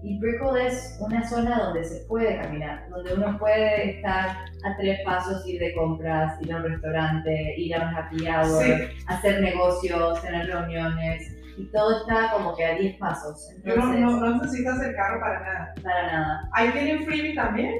Y 0.05 0.19
Brickell 0.19 0.57
es 0.67 0.97
una 0.99 1.25
zona 1.29 1.63
donde 1.63 1.81
se 1.85 2.05
puede 2.07 2.35
caminar, 2.41 2.89
donde 2.89 3.13
uno 3.13 3.37
puede 3.39 3.91
estar 3.91 4.27
a 4.65 4.77
tres 4.77 4.99
pasos, 5.05 5.47
ir 5.47 5.61
de 5.61 5.73
compras, 5.75 6.41
ir 6.41 6.51
a 6.51 6.57
un 6.57 6.63
restaurante, 6.63 7.53
ir 7.57 7.73
a 7.73 7.87
un 7.87 7.95
happy 7.95 8.27
hour, 8.27 8.63
Sí. 8.65 8.73
hacer 9.07 9.39
negocios, 9.41 10.21
tener 10.21 10.47
reuniones, 10.47 11.23
y 11.57 11.65
todo 11.71 12.01
está 12.01 12.31
como 12.33 12.53
que 12.55 12.65
a 12.65 12.75
10 12.75 12.97
pasos. 12.97 13.49
Entonces, 13.63 14.01
no, 14.01 14.19
no 14.19 14.41
necesitas 14.41 14.81
el 14.81 14.93
carro 14.95 15.19
para 15.21 15.39
nada. 15.39 15.73
para 15.83 16.11
nada. 16.11 16.49
¿Ahí 16.51 16.71
tienen 16.71 17.05
freebie 17.05 17.35
también? 17.35 17.71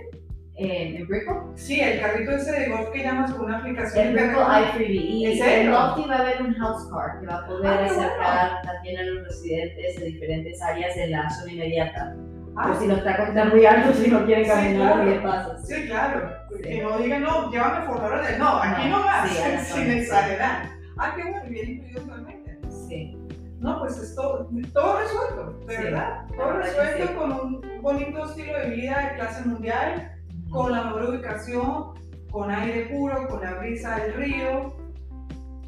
Eh, 0.56 0.98
¿En 1.00 1.08
Brickell? 1.08 1.36
Sí, 1.56 1.80
el 1.82 2.00
carrito 2.00 2.32
ese 2.32 2.52
de 2.52 2.70
golf 2.70 2.90
que 2.92 3.02
llamas 3.02 3.32
con 3.34 3.46
una 3.46 3.58
aplicación. 3.58 4.08
En 4.10 4.16
de 4.16 4.22
hay 4.48 4.66
freebie. 4.74 5.02
Y 5.02 5.26
¿En 5.42 5.50
en? 5.50 5.72
Lofty 5.72 6.08
va 6.08 6.16
a 6.16 6.20
haber 6.20 6.42
un 6.44 6.54
house 6.54 6.90
car 6.92 7.20
que 7.20 7.26
va 7.26 7.38
a 7.40 7.46
poder 7.48 7.66
Ah, 7.68 7.78
qué 7.80 7.90
acercar 7.90 8.62
también 8.62 9.00
a 9.00 9.04
los 9.04 9.28
residentes 9.28 10.00
de 10.00 10.06
diferentes 10.06 10.62
áreas 10.62 10.96
en 10.98 11.12
la 11.12 11.30
zona 11.32 11.52
inmediata. 11.54 12.16
Ah, 12.56 12.68
Por 12.68 12.80
si 12.80 12.88
los 12.88 13.04
tacos 13.04 13.30
están 13.30 13.50
muy 13.50 13.66
altos 13.66 14.06
y 14.06 14.12
no 14.12 14.26
quieren 14.26 14.46
Sí, 14.46 14.52
caminar 14.52 14.94
claro. 14.94 15.10
10 15.10 15.22
pasos. 15.24 15.68
Sí, 15.68 15.86
claro. 15.88 16.30
Sí. 16.56 16.62
Que 16.62 16.82
no 16.84 16.98
digan, 17.00 17.24
no, 17.24 17.52
llévame 17.52 17.88
por 17.88 18.24
de 18.28 18.38
No, 18.38 18.58
aquí 18.62 18.90
No, 18.90 19.00
no 19.00 19.04
más, 19.06 19.30
sí, 19.32 19.38
sin 19.74 19.86
sí. 19.86 19.92
exagerar. 20.00 20.70
Ah, 21.00 21.14
qué 21.16 21.24
bueno, 21.24 21.50
bien 21.50 21.70
incluido 21.72 22.02
totalmente. 22.02 22.60
Sí. 22.88 23.18
No, 23.60 23.80
pues 23.80 23.98
es 23.98 24.14
todo, 24.14 24.48
todo 24.72 25.00
resuelto, 25.00 25.66
de 25.66 25.78
Sí, 25.78 25.84
verdad. 25.84 26.26
Todo 26.38 26.52
resuelto 26.58 27.08
sí. 27.08 27.14
con 27.16 27.32
un 27.32 27.82
bonito 27.82 28.26
estilo 28.30 28.60
de 28.60 28.70
vida 28.70 29.00
de 29.10 29.16
clase 29.16 29.48
mundial, 29.50 30.12
con 30.54 30.72
la 30.72 30.84
mejor 30.84 31.10
ubicación, 31.10 31.94
con 32.32 32.52
aire 32.52 32.86
puro, 32.86 33.28
con 33.28 33.42
la 33.42 33.56
brisa 33.56 33.98
del 33.98 34.14
río, 34.14 34.78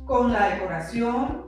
con 0.06 0.32
la 0.32 0.50
decoración. 0.56 1.44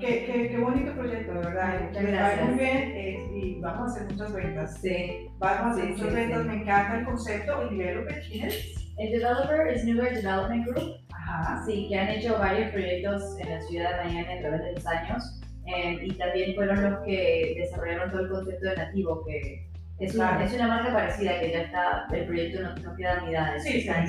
Qué, 0.00 0.26
qué, 0.26 0.48
qué 0.50 0.58
bonito 0.58 0.92
proyecto, 0.92 1.32
de 1.32 1.38
verdad. 1.38 1.90
Les 1.92 2.20
va 2.20 2.44
muy 2.44 2.58
bien 2.58 2.76
eh, 2.76 3.30
y 3.34 3.60
vamos 3.60 3.92
a 3.92 3.94
hacer 3.94 4.12
muchas 4.12 4.32
ventas. 4.34 4.80
Sí. 4.82 5.28
Vamos 5.38 5.60
a 5.60 5.70
hacer 5.70 5.84
Sí, 5.84 5.90
muchas 5.92 6.08
sí, 6.08 6.14
ventas, 6.14 6.42
sí. 6.42 6.48
me 6.48 6.54
encanta 6.56 6.98
el 6.98 7.04
concepto, 7.06 7.62
el 7.62 7.78
developer, 7.78 8.22
¿quién 8.28 8.46
es? 8.48 8.74
El 8.98 9.12
developer 9.12 9.68
es 9.68 9.84
Newer 9.84 10.14
Development 10.14 10.66
Group. 10.66 10.92
Ajá. 11.14 11.62
Sí, 11.66 11.86
que 11.88 11.98
han 11.98 12.08
hecho 12.10 12.38
varios 12.38 12.70
proyectos 12.72 13.38
en 13.40 13.48
la 13.50 13.60
ciudad 13.62 13.90
de 14.02 14.04
Miami 14.10 14.32
a 14.34 14.40
través 14.40 14.60
de 14.64 14.72
los 14.72 14.86
años. 14.86 15.40
eh, 15.66 15.98
y 16.02 16.12
también 16.18 16.54
fueron 16.54 16.82
los 16.90 17.00
que 17.04 17.54
desarrollaron 17.58 18.10
todo 18.10 18.20
el 18.22 18.30
concepto 18.30 18.68
de 18.68 18.76
nativo, 18.76 19.24
que 19.24 19.68
es 19.98 20.14
una, 20.14 20.44
es 20.44 20.52
una 20.54 20.68
marca 20.68 20.92
parecida 20.92 21.40
que 21.40 21.50
ya 21.52 21.60
está, 21.62 22.06
el 22.12 22.26
proyecto 22.26 22.60
no, 22.62 22.74
no 22.76 22.96
queda 22.96 23.22
unidades. 23.22 23.62
Sí, 23.64 23.78
está 23.78 24.02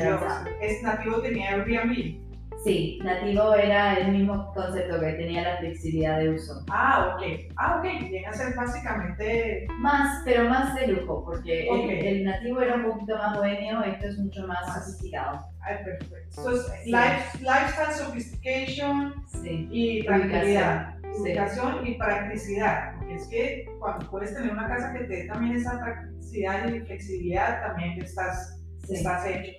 es 0.62 0.84
nativo 0.84 1.22
tenía 1.22 1.52
Airbnb. 1.52 2.28
Sí, 2.64 3.00
nativo 3.04 3.54
era 3.54 3.94
el 4.00 4.12
mismo 4.12 4.52
concepto 4.54 5.00
que 5.00 5.14
tenía 5.14 5.44
la 5.44 5.58
flexibilidad 5.58 6.18
de 6.20 6.30
uso. 6.32 6.66
Ah, 6.72 7.14
ok. 7.16 7.24
Ah, 7.56 7.78
ok. 7.78 7.84
Viene 8.10 8.26
a 8.26 8.34
ser 8.34 8.56
básicamente. 8.56 9.68
Más, 9.78 10.22
pero 10.26 10.50
más 10.50 10.74
de 10.76 10.88
lujo, 10.88 11.24
porque 11.24 11.70
el- 11.70 11.80
Ok. 11.80 11.90
el, 11.92 12.24
nativo 12.26 12.62
era 12.62 12.76
un 12.76 12.86
poquito 12.86 13.16
más 13.16 13.38
bohemio, 13.38 13.84
esto 13.84 14.08
es 14.08 14.18
mucho 14.18 14.48
más 14.48 14.68
Más. 14.68 14.86
sofisticado. 14.86 15.46
Ay, 15.62 15.76
perfecto. 15.86 16.18
Es 16.52 16.66
Sí. 16.84 16.92
life- 16.92 17.38
lifestyle 17.40 17.94
sophistication 17.94 19.14
Sí, 19.28 19.68
y 19.72 20.04
tranquilidad. 20.06 20.97
Sí. 21.18 21.24
Ubicación 21.24 21.88
y 21.88 21.96
practicidad. 21.96 22.96
Porque 22.98 23.16
es 23.16 23.28
que 23.28 23.66
cuando 23.80 24.10
puedes 24.10 24.34
tener 24.34 24.52
una 24.52 24.68
casa 24.68 24.94
que 24.94 25.06
te 25.06 25.16
dé 25.16 25.28
también 25.28 25.56
esa 25.56 25.80
practicidad 25.80 26.70
y 26.70 26.80
flexibilidad, 26.82 27.68
también 27.68 28.02
estás, 28.02 28.64
sí. 28.86 28.96
estás 28.96 29.26
hecho. 29.26 29.52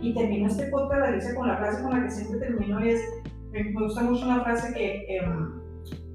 Y 0.00 0.14
termino 0.14 0.48
este 0.48 0.66
podcast, 0.66 1.02
Alicia, 1.02 1.34
con 1.34 1.48
la 1.48 1.56
frase 1.56 1.82
con 1.82 1.92
la 1.92 2.04
que 2.04 2.10
siempre 2.10 2.38
termino 2.38 2.84
y 2.84 2.90
es, 2.90 3.02
me 3.50 3.72
gusta 3.72 4.02
mucho 4.02 4.26
una 4.26 4.44
frase 4.44 4.74
que 4.74 5.16
em, 5.16 5.60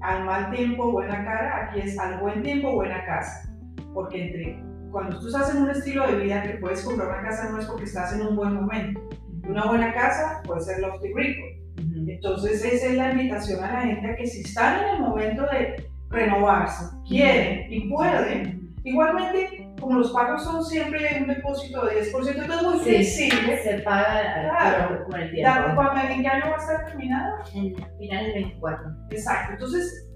al 0.00 0.24
mal 0.24 0.50
tiempo, 0.50 0.92
buena 0.92 1.24
cara, 1.24 1.64
aquí 1.64 1.80
es 1.80 1.98
al 1.98 2.20
buen 2.20 2.42
tiempo, 2.42 2.72
buena 2.72 3.04
casa. 3.04 3.50
Porque 3.92 4.26
entre, 4.26 4.62
cuando 4.90 5.18
tú 5.18 5.26
estás 5.26 5.54
en 5.54 5.62
un 5.62 5.70
estilo 5.70 6.06
de 6.06 6.16
vida 6.16 6.42
que 6.42 6.58
puedes 6.58 6.82
comprar 6.84 7.08
una 7.08 7.22
casa 7.22 7.50
no 7.50 7.58
es 7.58 7.66
porque 7.66 7.84
estás 7.84 8.14
en 8.14 8.26
un 8.26 8.36
buen 8.36 8.54
momento. 8.54 9.00
Una 9.48 9.66
buena 9.66 9.92
casa 9.92 10.40
puede 10.44 10.60
ser 10.60 10.80
lofty 10.80 11.12
rico. 11.12 11.63
Entonces 12.08 12.64
esa 12.64 12.86
es 12.86 12.94
la 12.94 13.12
invitación 13.12 13.62
a 13.64 13.72
la 13.72 13.80
gente 13.82 14.10
a 14.10 14.16
que 14.16 14.26
si 14.26 14.42
están 14.42 14.82
en 14.84 14.94
el 14.96 15.00
momento 15.00 15.42
de 15.42 15.88
renovarse, 16.10 16.84
quieren 17.08 17.72
y 17.72 17.88
pueden, 17.88 18.74
igualmente 18.84 19.60
como 19.80 19.98
los 19.98 20.12
pagos 20.12 20.44
son 20.44 20.64
siempre 20.64 21.18
un 21.20 21.26
depósito 21.26 21.84
de 21.86 21.96
10%, 21.96 22.42
entonces 22.42 22.56
es 22.60 22.62
muy 22.62 22.78
Sí. 22.78 22.84
flexible. 23.30 23.62
Se 23.62 23.78
paga 23.80 24.42
Claro. 24.42 25.04
con 25.04 25.20
el 25.20 25.30
tiempo. 25.32 25.50
cuando- 25.74 26.00
¿En 26.14 26.22
qué 26.22 26.28
año 26.28 26.44
va 26.50 26.54
a 26.56 26.60
estar 26.60 26.86
terminado? 26.86 27.34
En 27.54 27.74
final 27.98 28.24
del 28.24 28.34
24. 28.34 28.86
Exacto, 29.10 29.52
entonces 29.52 30.08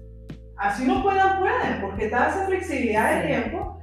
así 0.57 0.85
no 0.87 1.03
puedan, 1.03 1.39
pueden, 1.39 1.81
porque 1.81 2.09
da 2.09 2.29
esa 2.29 2.45
flexibilidad 2.47 3.15
de 3.15 3.21
Sí. 3.21 3.27
tiempo 3.27 3.78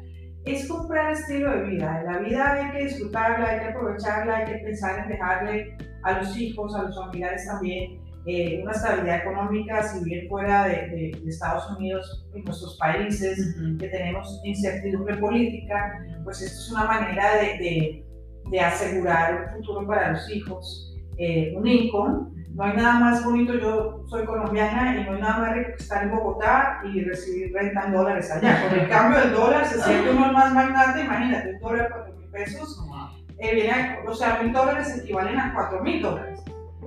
es 0.47 0.69
comprar 0.69 1.13
estilo 1.13 1.51
de 1.51 1.63
vida. 1.65 2.03
La 2.05 2.19
vida 2.19 2.53
hay 2.53 2.71
que 2.73 2.85
disfrutarla, 2.85 3.49
hay 3.49 3.61
que 3.61 3.65
aprovecharla, 3.67 4.37
hay 4.39 4.45
que 4.47 4.59
pensar 4.65 5.01
en 5.01 5.09
dejarle 5.09 5.77
a 6.05 6.13
los 6.19 6.37
hijos, 6.39 6.75
a 6.77 6.83
los 6.85 6.97
familiares 6.97 7.47
también 7.47 8.01
eh, 8.29 8.61
una 8.63 8.73
estabilidad 8.73 9.19
económica, 9.23 9.83
si 9.85 10.05
bien 10.05 10.29
fuera 10.29 10.67
de, 10.67 10.75
de- 10.89 11.21
de 11.23 11.31
Estados 11.31 11.71
Unidos, 11.77 12.27
en 12.35 12.43
nuestros 12.45 12.77
países, 12.79 13.57
que 13.79 13.89
tenemos 13.89 14.41
incertidumbre 14.45 15.17
política, 15.19 16.05
pues 16.25 16.43
esto 16.43 16.59
es 16.61 16.73
una 16.73 16.85
manera 16.87 17.37
de 17.37 18.61
asegurar 18.61 19.47
un 19.49 19.57
futuro 19.57 19.87
para 19.87 20.13
los 20.13 20.29
hijos, 20.31 20.95
eh, 21.19 21.53
un 21.57 21.67
income. 21.67 22.31
No 22.57 22.65
hay 22.65 22.75
nada 22.75 22.99
más 23.01 23.23
bonito, 23.23 23.53
yo 23.53 24.03
soy 24.09 24.25
colombiana 24.25 24.97
y 24.97 25.05
no 25.05 25.13
hay 25.13 25.21
nada 25.21 25.39
más 25.41 25.57
rico 25.57 25.73
que 25.77 25.83
estar 25.83 26.05
en 26.05 26.11
Bogotá 26.11 26.81
y 26.87 27.05
recibir 27.05 27.53
renta 27.53 27.85
en 27.85 27.93
dólares 27.93 28.31
allá. 28.31 28.67
Con 28.67 28.79
el 28.79 28.89
cambio 28.89 29.21
del 29.21 29.33
dólar 29.35 29.67
se 29.67 29.83
siente 29.83 30.11
uno 30.11 30.33
más 30.33 30.55
magnate, 30.55 31.03
imagínate, 31.03 31.53
un 31.53 31.59
dólar 31.59 31.91
cuatro 31.93 32.15
mil 32.15 32.31
pesos, 32.31 32.83
eh, 33.37 33.55
viene 33.55 33.99
o 34.07 34.15
sea, 34.15 34.41
mil 34.43 34.55
dólares 34.55 34.97
equivalen 34.97 35.39
a 35.39 35.53
cuatro 35.53 35.83
mil 35.83 36.01
dólares. 36.01 36.41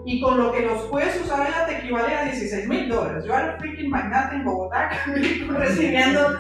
Y 0.06 0.20
con 0.20 0.38
lo 0.38 0.52
que 0.52 0.62
los 0.66 0.82
puedes 0.88 1.22
usar 1.22 1.42
allá 1.42 1.68
te 1.68 1.78
equivale 1.78 2.16
a 2.16 2.24
16 2.24 2.68
mil 2.68 2.90
dólares. 2.90 3.26
Yo 3.26 3.36
era 3.36 3.58
freaking 3.60 3.92
magnate 3.92 4.38
en 4.38 4.46
Bogotá 4.46 4.90
recibiendo, 5.50 6.40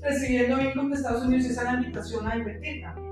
recibiendo 0.00 0.60
income 0.60 0.90
de 0.90 0.94
Estados 0.94 1.24
Unidos 1.24 1.46
y 1.46 1.48
esa 1.48 1.62
es 1.62 1.66
la 1.66 1.74
invitación 1.74 2.28
a 2.28 2.36
invertir 2.36 2.82
también. 2.82 3.10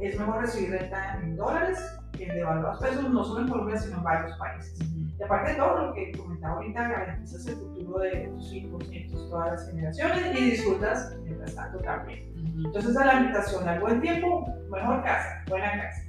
Es 0.00 0.18
mejor 0.18 0.40
recibir 0.40 0.72
renta 0.72 1.20
en 1.22 1.36
dólares 1.36 1.78
que 2.26 2.32
devaluados 2.32 2.80
pesos, 2.80 3.10
no 3.10 3.24
solo 3.24 3.40
en 3.40 3.48
Colombia, 3.48 3.76
sino 3.78 3.98
en 3.98 4.04
varios 4.04 4.38
países. 4.38 4.78
Y 5.18 5.22
aparte 5.22 5.52
de 5.52 5.58
todo 5.58 5.86
lo 5.86 5.94
que 5.94 6.12
comentaba 6.12 6.54
ahorita, 6.54 6.88
garantizas 6.88 7.46
el 7.46 7.56
futuro 7.56 7.98
de 8.00 8.28
tus 8.28 8.52
hijos, 8.52 8.88
nietos, 8.88 9.30
todas 9.30 9.50
las 9.52 9.66
generaciones 9.68 10.38
y 10.40 10.50
disfrutas 10.50 11.16
mientras 11.22 11.54
tanto 11.54 11.78
también. 11.80 12.32
Entonces, 12.64 12.96
a 12.96 13.04
la 13.04 13.14
invitación 13.20 13.68
al 13.68 13.80
buen 13.80 14.00
tiempo, 14.00 14.46
mejor 14.70 15.02
casa, 15.02 15.42
buena 15.48 15.72
casa. 15.72 16.02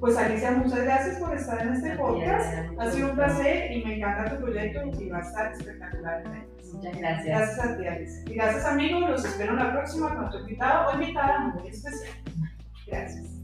Pues 0.00 0.16
Alicia, 0.16 0.50
muchas 0.50 0.84
gracias 0.84 1.18
por 1.18 1.34
estar 1.34 1.62
en 1.62 1.72
este 1.72 1.96
podcast. 1.96 2.54
Ha 2.78 2.90
sido 2.90 3.10
un 3.10 3.16
placer 3.16 3.72
y 3.72 3.84
me 3.84 3.96
encanta 3.96 4.36
tu 4.36 4.42
proyecto 4.42 4.82
y 5.00 5.08
va 5.08 5.18
a 5.18 5.20
estar 5.22 5.52
espectacular. 5.52 6.22
Muchas 6.72 6.98
gracias. 6.98 7.26
Gracias 7.26 7.60
a 7.60 7.76
ti, 7.76 7.86
Alicia. 7.86 8.22
Y 8.26 8.34
gracias 8.34 8.64
amigos, 8.66 9.08
los 9.08 9.24
espero 9.24 9.52
en 9.52 9.58
la 9.58 9.72
próxima 9.72 10.14
con 10.14 10.24
otro 10.26 10.40
invitado 10.40 10.90
o 10.90 10.94
invitada 10.94 11.38
muy 11.54 11.68
especial. 11.68 12.12
Gracias. 12.86 13.35